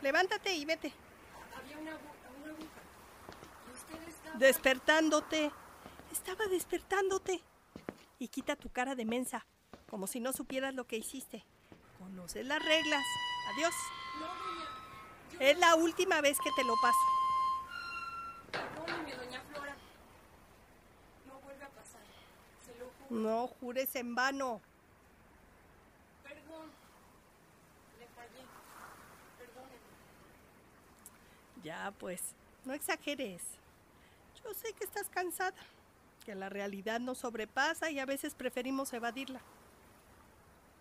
Levántate 0.00 0.54
y 0.54 0.64
vete. 0.64 0.90
Había 1.54 1.76
una, 1.76 1.98
una 2.46 4.08
estaba... 4.08 4.38
Despertándote. 4.38 5.52
Estaba 6.10 6.46
despertándote. 6.46 7.42
Y 8.18 8.28
quita 8.28 8.56
tu 8.56 8.70
cara 8.70 8.94
de 8.94 9.04
mensa, 9.04 9.44
como 9.90 10.06
si 10.06 10.18
no 10.18 10.32
supieras 10.32 10.72
lo 10.72 10.86
que 10.86 10.96
hiciste. 10.96 11.44
Conoces 11.98 12.46
las 12.46 12.64
reglas. 12.64 13.04
Adiós. 13.54 13.74
No. 14.18 15.44
Es 15.44 15.58
la 15.58 15.74
última 15.74 16.22
vez 16.22 16.38
que 16.42 16.50
te 16.56 16.64
lo 16.64 16.72
paso. 16.80 17.17
No 23.10 23.48
jures 23.48 23.94
en 23.96 24.14
vano. 24.14 24.60
Perdón. 26.22 26.70
Le 27.98 28.06
fallé. 28.08 28.44
Perdóneme. 29.38 29.78
Ya, 31.62 31.92
pues, 31.98 32.34
no 32.64 32.74
exageres. 32.74 33.42
Yo 34.44 34.52
sé 34.54 34.72
que 34.74 34.84
estás 34.84 35.08
cansada, 35.08 35.56
que 36.24 36.34
la 36.34 36.48
realidad 36.48 37.00
nos 37.00 37.18
sobrepasa 37.18 37.90
y 37.90 37.98
a 37.98 38.06
veces 38.06 38.34
preferimos 38.34 38.92
evadirla. 38.92 39.40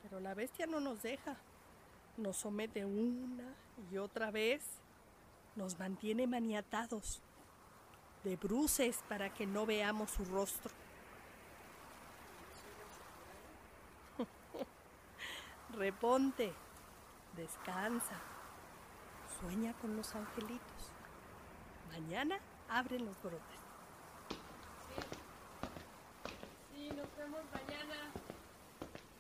Pero 0.04 0.20
la 0.20 0.34
bestia 0.34 0.68
no 0.68 0.80
nos 0.80 1.02
deja. 1.02 1.38
Nos 2.18 2.38
somete 2.38 2.86
una 2.86 3.54
y 3.92 3.98
otra 3.98 4.32
vez. 4.32 4.64
Nos 5.56 5.80
mantiene 5.80 6.28
maniatados, 6.28 7.22
de 8.24 8.36
bruces 8.36 9.00
para 9.08 9.34
que 9.34 9.48
no 9.48 9.66
veamos 9.66 10.12
su 10.12 10.26
rostro. 10.26 10.72
Reponte, 15.78 16.52
descansa, 17.36 18.16
sueña 19.40 19.74
con 19.74 19.96
los 19.96 20.16
angelitos. 20.16 20.92
Mañana 21.92 22.40
abren 22.68 23.06
los 23.06 23.22
brotes. 23.22 23.60
Sí, 26.74 26.90
nos 26.90 27.16
vemos 27.16 27.42
mañana. 27.54 28.12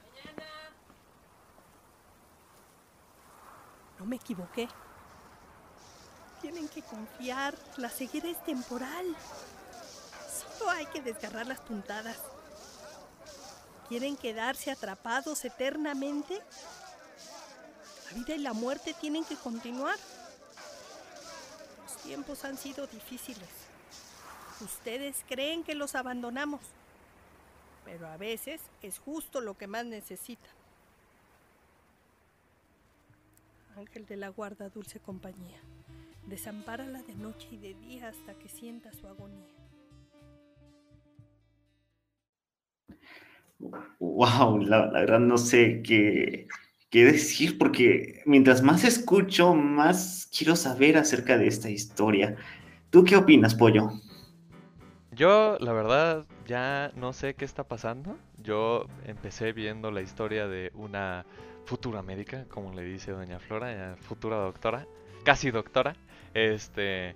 Mañana. 0.02 0.50
No 4.00 4.06
me 4.06 4.15
equivoqué. 4.15 4.67
Tienen 6.41 6.67
que 6.70 6.82
confiar, 6.82 7.54
la 7.78 7.89
ceguera 7.89 8.30
es 8.30 8.43
temporal. 8.43 9.15
Solo 10.58 10.72
hay 10.72 10.88
que 10.88 11.04
desgarrar 11.04 11.46
las 11.46 11.62
puntadas. 11.62 12.20
¿Quieren 13.89 14.17
quedarse 14.17 14.69
atrapados 14.69 15.45
eternamente? 15.45 16.41
La 18.06 18.17
vida 18.17 18.36
y 18.36 18.39
la 18.39 18.54
muerte 18.54 18.93
tienen 19.00 19.23
que 19.23 19.36
continuar. 19.36 19.97
Los 21.84 21.97
tiempos 22.04 22.43
han 22.43 22.58
sido 22.58 22.86
difíciles. 22.88 23.47
Ustedes 24.60 25.23
creen 25.28 25.63
que 25.63 25.76
los 25.76 25.95
abandonamos, 25.95 26.62
pero 27.86 28.08
a 28.08 28.17
veces 28.17 28.60
es 28.82 29.00
justo 29.00 29.39
lo 29.39 29.58
que 29.58 29.67
más 29.67 29.86
necesitan. 29.86 30.52
Ángel 33.78 34.08
de 34.08 34.17
la 34.17 34.30
guarda, 34.30 34.69
dulce 34.69 35.00
compañía, 35.00 35.60
desampárala 36.26 37.04
de 37.04 37.15
noche 37.15 37.47
y 37.52 37.58
de 37.58 37.76
día 37.76 38.08
hasta 38.10 38.34
que 38.34 38.50
sienta 38.50 38.91
su 38.91 39.08
agonía. 39.08 39.57
Wow, 44.00 44.60
la, 44.60 44.88
verdad 44.91 45.20
no 45.20 45.38
sé 45.38 45.82
qué, 45.84 46.48
qué 46.89 47.06
decir 47.06 47.58
porque 47.58 48.22
mientras 48.26 48.62
más 48.62 48.84
escucho, 48.84 49.54
más 49.54 50.30
quiero 50.36 50.56
saber 50.56 50.98
acerca 50.98 51.38
de 51.38 51.48
esta 51.48 51.70
historia. 51.70 52.36
¿Tú 52.89 53.04
qué 53.04 53.15
opinas, 53.15 53.56
Pollo? 53.56 53.91
Yo, 55.12 55.58
la 55.60 55.74
verdad, 55.74 56.26
ya 56.46 56.91
no 56.96 57.12
sé 57.12 57.34
qué 57.34 57.43
está 57.43 57.63
pasando. 57.63 58.17
Yo 58.38 58.86
empecé 59.06 59.52
viendo 59.52 59.89
la 59.89 60.02
historia 60.02 60.48
de 60.48 60.72
una 60.76 61.26
futura 61.65 62.02
médica, 62.02 62.46
como 62.50 62.72
le 62.74 62.84
dice 62.84 63.12
doña 63.12 63.39
Flora, 63.39 63.98
futura 64.00 64.38
doctora, 64.38 64.88
casi 65.26 65.52
doctora, 65.52 65.96
este, 66.34 67.15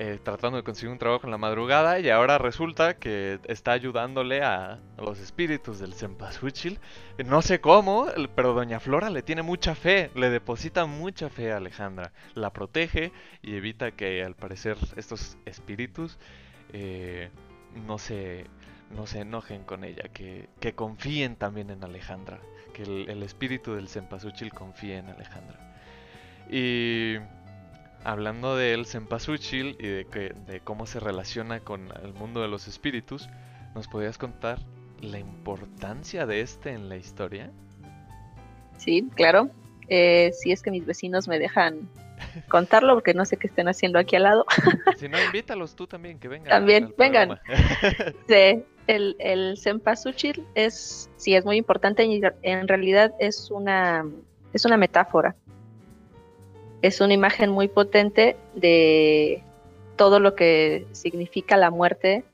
eh, 0.00 0.20
tratando 0.22 0.58
de 0.58 0.62
conseguir 0.62 0.92
un 0.92 0.98
trabajo 0.98 1.26
en 1.26 1.32
la 1.32 1.38
madrugada 1.38 1.98
y 1.98 2.08
ahora 2.08 2.38
resulta 2.38 2.98
que 2.98 3.40
está 3.48 3.72
ayudándole 3.72 4.42
a 4.44 4.78
los 4.96 5.18
espíritus 5.18 5.80
del 5.80 5.92
Cempasúchil. 5.92 6.78
No 7.26 7.42
sé 7.42 7.60
cómo, 7.60 8.06
pero 8.36 8.54
doña 8.54 8.78
Flora 8.78 9.10
le 9.10 9.22
tiene 9.22 9.42
mucha 9.42 9.74
fe, 9.74 10.12
le 10.14 10.30
deposita 10.30 10.86
mucha 10.86 11.28
fe 11.30 11.50
a 11.50 11.56
Alejandra, 11.56 12.12
la 12.34 12.52
protege 12.52 13.10
y 13.42 13.56
evita 13.56 13.90
que 13.90 14.22
al 14.22 14.36
parecer 14.36 14.76
estos 14.94 15.36
espíritus 15.46 16.16
eh, 16.72 17.30
no 17.74 17.98
se 17.98 18.46
no 18.90 19.06
se 19.06 19.20
enojen 19.20 19.64
con 19.64 19.82
ella, 19.82 20.04
que, 20.14 20.48
que 20.60 20.74
confíen 20.74 21.34
también 21.34 21.70
en 21.70 21.82
Alejandra, 21.82 22.38
que 22.72 22.84
el, 22.84 23.10
el 23.10 23.22
espíritu 23.24 23.74
del 23.74 23.88
Cempasúchil 23.88 24.50
confíe 24.50 24.98
en 24.98 25.08
Alejandra. 25.08 25.58
Y 26.50 27.16
hablando 28.04 28.56
del 28.56 28.86
Cempasúchil 28.86 29.76
y 29.78 29.86
de, 29.86 30.04
que, 30.06 30.34
de 30.46 30.60
cómo 30.60 30.86
se 30.86 31.00
relaciona 31.00 31.60
con 31.60 31.88
el 32.02 32.14
mundo 32.14 32.42
de 32.42 32.48
los 32.48 32.68
espíritus, 32.68 33.28
¿nos 33.74 33.88
podrías 33.88 34.18
contar 34.18 34.58
la 35.00 35.18
importancia 35.18 36.26
de 36.26 36.40
este 36.40 36.70
en 36.70 36.88
la 36.88 36.96
historia? 36.96 37.50
Sí, 38.76 39.08
claro. 39.14 39.50
Eh, 39.88 40.30
si 40.32 40.52
es 40.52 40.62
que 40.62 40.70
mis 40.70 40.84
vecinos 40.84 41.28
me 41.28 41.38
dejan 41.38 41.88
contarlo, 42.48 42.94
porque 42.94 43.14
no 43.14 43.24
sé 43.24 43.36
qué 43.36 43.46
estén 43.46 43.68
haciendo 43.68 43.98
aquí 43.98 44.16
al 44.16 44.24
lado. 44.24 44.46
Si 44.98 45.08
no, 45.08 45.22
invítalos 45.22 45.76
tú 45.76 45.86
también, 45.86 46.18
que 46.18 46.28
vengan. 46.28 46.48
También, 46.48 46.94
vengan. 46.98 47.38
Sí, 48.28 48.64
el, 48.88 49.16
el 49.18 49.56
cempasúchil 49.58 50.44
es, 50.54 51.10
sí, 51.16 51.34
es 51.34 51.44
muy 51.44 51.56
importante 51.56 52.04
y 52.04 52.20
en 52.42 52.66
realidad 52.66 53.14
es 53.20 53.50
una, 53.50 54.04
es 54.52 54.64
una 54.64 54.76
metáfora. 54.76 55.36
Es 56.82 57.00
una 57.00 57.14
imagen 57.14 57.50
muy 57.50 57.68
potente 57.68 58.36
de 58.54 59.42
todo 59.96 60.20
lo 60.20 60.34
que 60.34 60.86
significa 60.92 61.56
la 61.56 61.70
muerte 61.70 62.24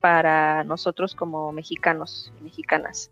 para 0.00 0.64
nosotros 0.64 1.14
como 1.14 1.52
mexicanos 1.52 2.32
y 2.40 2.44
mexicanas. 2.44 3.10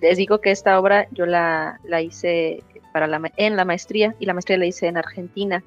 Les 0.00 0.16
digo 0.16 0.40
que 0.40 0.50
esta 0.50 0.78
obra 0.78 1.06
yo 1.10 1.26
la, 1.26 1.80
la 1.84 2.00
hice 2.00 2.62
para 2.92 3.06
la, 3.06 3.20
en 3.36 3.56
la 3.56 3.64
maestría 3.64 4.14
y 4.18 4.26
la 4.26 4.32
maestría 4.32 4.58
la 4.58 4.66
hice 4.66 4.86
en 4.86 4.96
Argentina. 4.96 5.62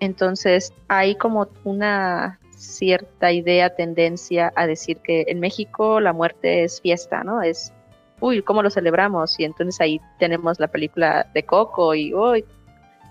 Entonces 0.00 0.74
hay 0.88 1.14
como 1.14 1.48
una 1.64 2.38
cierta 2.50 3.32
idea, 3.32 3.74
tendencia 3.74 4.52
a 4.54 4.66
decir 4.66 4.98
que 4.98 5.24
en 5.28 5.40
México 5.40 6.00
la 6.00 6.12
muerte 6.12 6.64
es 6.64 6.80
fiesta, 6.80 7.24
¿no? 7.24 7.40
Es, 7.40 7.72
uy, 8.20 8.42
¿cómo 8.42 8.62
lo 8.62 8.70
celebramos? 8.70 9.40
Y 9.40 9.44
entonces 9.44 9.80
ahí 9.80 10.00
tenemos 10.18 10.60
la 10.60 10.68
película 10.68 11.26
de 11.32 11.44
Coco 11.44 11.94
y, 11.94 12.12
uy, 12.12 12.44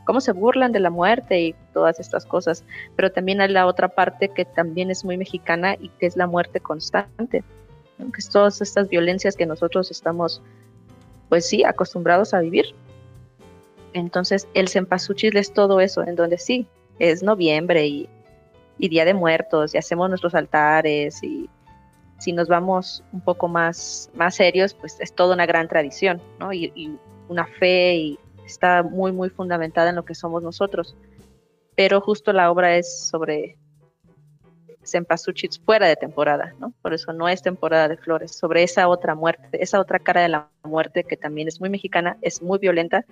cómo 0.10 0.22
se 0.22 0.32
burlan 0.32 0.72
de 0.72 0.80
la 0.80 0.90
muerte 0.90 1.40
y 1.40 1.56
todas 1.72 2.00
estas 2.00 2.26
cosas. 2.26 2.66
Pero 2.96 3.12
también 3.12 3.42
hay 3.42 3.50
la 3.50 3.68
otra 3.68 3.90
parte 3.90 4.30
que 4.30 4.44
también 4.44 4.90
es 4.90 5.06
muy 5.06 5.18
mexicana 5.18 5.76
y 5.80 5.90
que 6.00 6.08
es 6.08 6.18
la 6.18 6.26
muerte 6.26 6.60
constante, 6.60 7.44
¿no? 8.00 8.12
que 8.12 8.18
es 8.18 8.28
todas 8.28 8.60
estas 8.60 8.90
violencias 8.90 9.36
que 9.36 9.46
nosotros 9.46 9.92
estamos, 9.92 10.42
pues 11.30 11.48
sí, 11.48 11.64
acostumbrados 11.64 12.34
a 12.34 12.40
vivir. 12.40 12.74
Entonces 13.94 14.48
el 14.56 14.68
cempasúchil 14.68 15.38
es 15.38 15.54
todo 15.54 15.80
eso, 15.80 16.02
en 16.02 16.16
donde 16.16 16.40
sí, 16.40 16.66
es 16.98 17.22
noviembre 17.22 17.86
y, 17.86 18.10
y 18.80 18.90
Día 18.90 19.06
de 19.06 19.14
Muertos 19.14 19.76
y 19.76 19.78
hacemos 19.78 20.10
nuestros 20.10 20.34
altares 20.34 21.22
y 21.22 21.48
si 22.18 22.34
nos 22.34 22.48
vamos 22.48 23.04
un 23.14 23.22
poco 23.22 23.48
más, 23.48 24.10
más 24.16 24.34
serios, 24.34 24.74
pues 24.74 25.00
es 25.02 25.14
toda 25.14 25.36
una 25.36 25.46
gran 25.46 25.68
tradición, 25.68 26.20
¿no? 26.40 26.52
Y, 26.52 26.72
y 26.74 26.98
una 27.28 27.46
fe 27.46 27.96
y 27.96 28.20
está 28.50 28.84
muy, 28.84 29.12
muy 29.12 29.30
fundamentada 29.30 29.90
en 29.90 29.96
lo 29.96 30.06
que 30.06 30.16
somos 30.16 30.44
nosotros. 30.44 30.96
Pero 31.76 32.02
justo 32.02 32.34
la 32.34 32.52
obra 32.52 32.76
es 32.76 33.08
sobre 33.08 33.58
cempasúchil 34.84 35.50
fuera 35.64 35.88
de 35.88 35.96
temporada, 35.96 36.54
¿no? 36.60 36.74
Por 36.82 36.94
eso 36.94 37.14
no 37.14 37.30
es 37.30 37.42
temporada 37.42 37.88
de 37.88 37.98
flores, 37.98 38.36
sobre 38.36 38.64
esa 38.64 38.88
otra 38.88 39.16
muerte, 39.16 39.62
esa 39.64 39.80
otra 39.80 40.00
cara 40.00 40.22
de 40.22 40.30
la 40.30 40.50
muerte 40.64 41.04
que 41.04 41.18
también 41.18 41.48
es 41.48 41.60
muy 41.60 41.70
mexicana, 41.70 42.18
es 42.22 42.42
muy 42.42 42.60
violenta. 42.60 43.06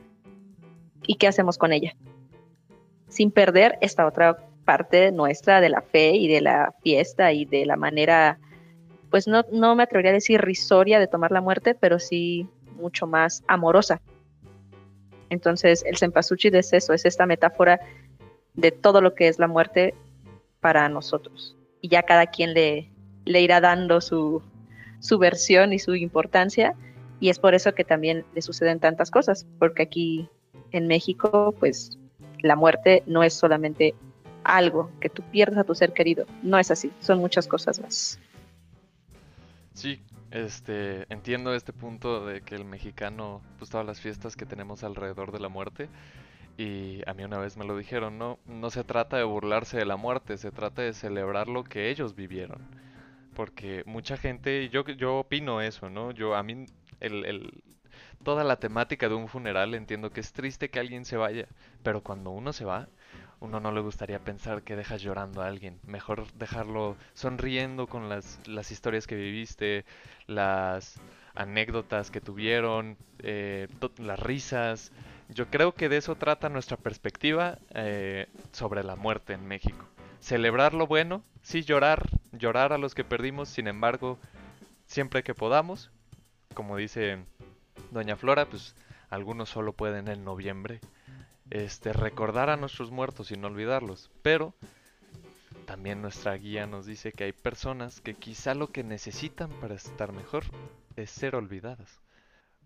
¿Y 1.05 1.15
qué 1.15 1.27
hacemos 1.27 1.57
con 1.57 1.71
ella? 1.71 1.95
Sin 3.07 3.31
perder 3.31 3.77
esta 3.81 4.05
otra 4.05 4.37
parte 4.65 5.11
nuestra 5.11 5.61
de 5.61 5.69
la 5.69 5.81
fe 5.81 6.15
y 6.15 6.27
de 6.27 6.41
la 6.41 6.73
fiesta 6.83 7.31
y 7.31 7.45
de 7.45 7.65
la 7.65 7.77
manera, 7.77 8.39
pues 9.09 9.27
no, 9.27 9.43
no 9.51 9.75
me 9.75 9.83
atrevería 9.83 10.11
a 10.11 10.15
decir 10.15 10.41
risoria 10.41 10.99
de 10.99 11.07
tomar 11.07 11.31
la 11.31 11.41
muerte, 11.41 11.75
pero 11.75 11.99
sí 11.99 12.49
mucho 12.75 13.07
más 13.07 13.43
amorosa. 13.47 14.01
Entonces, 15.29 15.83
el 15.85 15.97
cempasúchil 15.97 16.55
es 16.55 16.73
eso, 16.73 16.93
es 16.93 17.05
esta 17.05 17.25
metáfora 17.25 17.79
de 18.53 18.71
todo 18.71 19.01
lo 19.01 19.13
que 19.13 19.27
es 19.27 19.39
la 19.39 19.47
muerte 19.47 19.93
para 20.59 20.89
nosotros. 20.89 21.55
Y 21.81 21.89
ya 21.89 22.03
cada 22.03 22.27
quien 22.27 22.53
le, 22.53 22.89
le 23.25 23.41
irá 23.41 23.61
dando 23.61 24.01
su, 24.01 24.41
su 24.99 25.17
versión 25.17 25.73
y 25.73 25.79
su 25.79 25.95
importancia. 25.95 26.75
Y 27.19 27.29
es 27.29 27.39
por 27.39 27.53
eso 27.53 27.73
que 27.73 27.83
también 27.83 28.25
le 28.33 28.41
suceden 28.41 28.79
tantas 28.79 29.11
cosas, 29.11 29.45
porque 29.59 29.83
aquí 29.83 30.29
en 30.71 30.87
México, 30.87 31.55
pues 31.59 31.97
la 32.41 32.55
muerte 32.55 33.03
no 33.05 33.23
es 33.23 33.33
solamente 33.33 33.95
algo, 34.43 34.91
que 34.99 35.09
tú 35.09 35.23
pierdas 35.31 35.59
a 35.59 35.63
tu 35.63 35.75
ser 35.75 35.93
querido. 35.93 36.25
No 36.43 36.57
es 36.57 36.71
así, 36.71 36.91
son 36.99 37.19
muchas 37.19 37.47
cosas 37.47 37.79
más. 37.81 38.19
Sí, 39.73 40.01
este, 40.31 41.05
entiendo 41.13 41.53
este 41.55 41.73
punto 41.73 42.25
de 42.25 42.41
que 42.43 42.55
el 42.55 42.65
mexicano, 42.65 43.43
pues 43.57 43.69
todas 43.71 43.85
las 43.85 44.01
fiestas 44.01 44.35
que 44.35 44.45
tenemos 44.45 44.83
alrededor 44.83 45.31
de 45.31 45.39
la 45.39 45.49
muerte, 45.49 45.91
y 46.57 47.01
a 47.09 47.13
mí 47.13 47.23
una 47.23 47.39
vez 47.39 47.57
me 47.57 47.65
lo 47.65 47.77
dijeron, 47.77 48.17
no, 48.17 48.39
no 48.45 48.69
se 48.71 48.83
trata 48.83 49.17
de 49.17 49.23
burlarse 49.25 49.77
de 49.77 49.85
la 49.85 49.97
muerte, 49.97 50.37
se 50.37 50.51
trata 50.51 50.81
de 50.83 50.93
celebrar 50.93 51.47
lo 51.49 51.63
que 51.63 51.89
ellos 51.89 52.15
vivieron. 52.15 52.67
Porque 53.33 53.83
mucha 53.85 54.17
gente, 54.17 54.69
yo, 54.69 54.85
yo 54.87 55.17
opino 55.19 55.61
eso, 55.61 55.89
¿no? 55.89 56.11
Yo, 56.11 56.35
a 56.35 56.43
mí, 56.43 56.65
el, 56.99 57.25
el- 57.25 57.63
toda 58.23 58.43
la 58.43 58.57
temática 58.57 59.09
de 59.09 59.15
un 59.15 59.27
funeral, 59.27 59.73
entiendo 59.73 60.11
que 60.11 60.19
es 60.19 60.33
triste 60.33 60.69
que 60.69 60.79
alguien 60.79 61.05
se 61.05 61.17
vaya, 61.17 61.47
pero 61.83 62.01
cuando 62.01 62.31
uno 62.31 62.53
se 62.53 62.65
va, 62.65 62.87
uno 63.39 63.59
no 63.59 63.71
le 63.71 63.81
gustaría 63.81 64.19
pensar 64.19 64.63
que 64.63 64.75
dejas 64.75 65.01
llorando 65.01 65.41
a 65.41 65.47
alguien. 65.47 65.79
Mejor 65.85 66.31
dejarlo 66.33 66.95
sonriendo 67.13 67.87
con 67.87 68.09
las, 68.09 68.39
las 68.47 68.71
historias 68.71 69.05
que 69.05 69.15
viviste, 69.15 69.85
las 70.25 70.99
anécdotas 71.35 72.09
que 72.09 72.19
tuvieron, 72.19 72.97
eh, 73.19 73.67
las 73.97 74.19
risas. 74.19 74.91
Yo 75.29 75.47
creo 75.47 75.73
que 75.73 75.89
de 75.89 75.97
eso 75.97 76.15
trata 76.15 76.49
nuestra 76.49 76.77
perspectiva 76.77 77.59
eh, 77.73 78.27
sobre 78.51 78.83
la 78.83 78.95
muerte 78.95 79.33
en 79.33 79.45
México. 79.45 79.85
Celebrar 80.19 80.73
lo 80.73 80.87
bueno, 80.87 81.21
sí 81.43 81.61
llorar, 81.61 82.09
llorar 82.31 82.73
a 82.73 82.77
los 82.79 82.95
que 82.95 83.03
perdimos, 83.03 83.49
sin 83.49 83.67
embargo, 83.67 84.17
siempre 84.87 85.23
que 85.23 85.35
podamos, 85.35 85.91
como 86.55 86.75
dice 86.75 87.19
Doña 87.91 88.15
Flora, 88.15 88.49
pues 88.49 88.75
algunos 89.09 89.49
solo 89.49 89.73
pueden 89.73 90.07
en 90.07 90.23
noviembre, 90.23 90.81
este, 91.49 91.93
recordar 91.93 92.49
a 92.49 92.57
nuestros 92.57 92.91
muertos 92.91 93.31
y 93.31 93.37
no 93.37 93.47
olvidarlos. 93.47 94.11
Pero 94.21 94.53
también 95.65 96.01
nuestra 96.01 96.33
guía 96.35 96.67
nos 96.67 96.85
dice 96.85 97.11
que 97.11 97.25
hay 97.25 97.33
personas 97.33 98.01
que 98.01 98.13
quizá 98.13 98.53
lo 98.53 98.71
que 98.71 98.83
necesitan 98.83 99.49
para 99.59 99.75
estar 99.75 100.11
mejor 100.11 100.45
es 100.95 101.09
ser 101.09 101.35
olvidadas. 101.35 101.99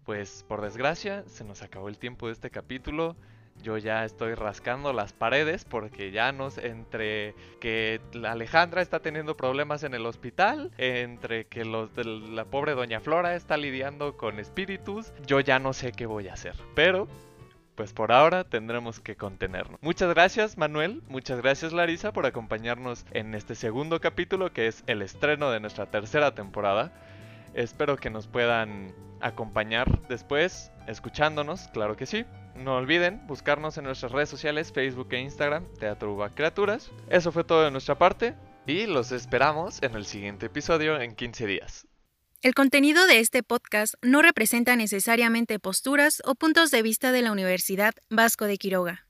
Pues 0.05 0.45
por 0.47 0.61
desgracia 0.61 1.23
se 1.27 1.43
nos 1.43 1.61
acabó 1.61 1.89
el 1.89 1.97
tiempo 1.97 2.27
de 2.27 2.33
este 2.33 2.49
capítulo. 2.49 3.15
Yo 3.61 3.77
ya 3.77 4.05
estoy 4.05 4.33
rascando 4.33 4.93
las 4.93 5.13
paredes 5.13 5.65
porque 5.65 6.11
ya 6.11 6.31
nos 6.31 6.57
entre 6.57 7.35
que 7.59 8.01
Alejandra 8.23 8.81
está 8.81 8.99
teniendo 8.99 9.37
problemas 9.37 9.83
en 9.83 9.93
el 9.93 10.05
hospital, 10.05 10.71
entre 10.77 11.45
que 11.45 11.65
los 11.65 11.93
de 11.95 12.05
la 12.05 12.45
pobre 12.45 12.73
doña 12.73 12.99
Flora 12.99 13.35
está 13.35 13.57
lidiando 13.57 14.17
con 14.17 14.39
espíritus, 14.39 15.13
yo 15.25 15.39
ya 15.39 15.59
no 15.59 15.73
sé 15.73 15.91
qué 15.91 16.05
voy 16.05 16.27
a 16.27 16.33
hacer. 16.33 16.55
Pero 16.75 17.07
pues 17.75 17.93
por 17.93 18.11
ahora 18.11 18.43
tendremos 18.43 18.99
que 18.99 19.15
contenernos. 19.15 19.79
Muchas 19.81 20.13
gracias 20.13 20.57
Manuel, 20.57 21.01
muchas 21.07 21.41
gracias 21.41 21.73
Larisa 21.73 22.11
por 22.11 22.25
acompañarnos 22.25 23.05
en 23.11 23.33
este 23.33 23.55
segundo 23.55 23.99
capítulo 24.01 24.51
que 24.51 24.67
es 24.67 24.83
el 24.87 25.01
estreno 25.01 25.51
de 25.51 25.59
nuestra 25.59 25.85
tercera 25.85 26.35
temporada. 26.35 26.91
Espero 27.53 27.97
que 27.97 28.09
nos 28.09 28.27
puedan 28.27 28.93
acompañar 29.19 30.07
después, 30.07 30.71
escuchándonos, 30.87 31.67
claro 31.69 31.95
que 31.95 32.05
sí. 32.05 32.25
No 32.55 32.75
olviden 32.75 33.25
buscarnos 33.27 33.77
en 33.77 33.85
nuestras 33.85 34.11
redes 34.11 34.29
sociales, 34.29 34.71
Facebook 34.71 35.07
e 35.11 35.19
Instagram, 35.19 35.65
Teatro 35.79 36.13
Uva 36.13 36.29
Criaturas. 36.29 36.91
Eso 37.09 37.31
fue 37.31 37.43
todo 37.43 37.63
de 37.63 37.71
nuestra 37.71 37.97
parte 37.97 38.35
y 38.67 38.85
los 38.85 39.11
esperamos 39.11 39.81
en 39.81 39.95
el 39.95 40.05
siguiente 40.05 40.47
episodio 40.47 40.99
en 40.99 41.15
15 41.15 41.45
días. 41.47 41.87
El 42.41 42.55
contenido 42.55 43.05
de 43.05 43.19
este 43.19 43.43
podcast 43.43 43.93
no 44.01 44.21
representa 44.21 44.75
necesariamente 44.75 45.59
posturas 45.59 46.23
o 46.25 46.33
puntos 46.33 46.71
de 46.71 46.81
vista 46.81 47.11
de 47.11 47.21
la 47.21 47.31
Universidad 47.31 47.93
Vasco 48.09 48.45
de 48.45 48.57
Quiroga. 48.57 49.05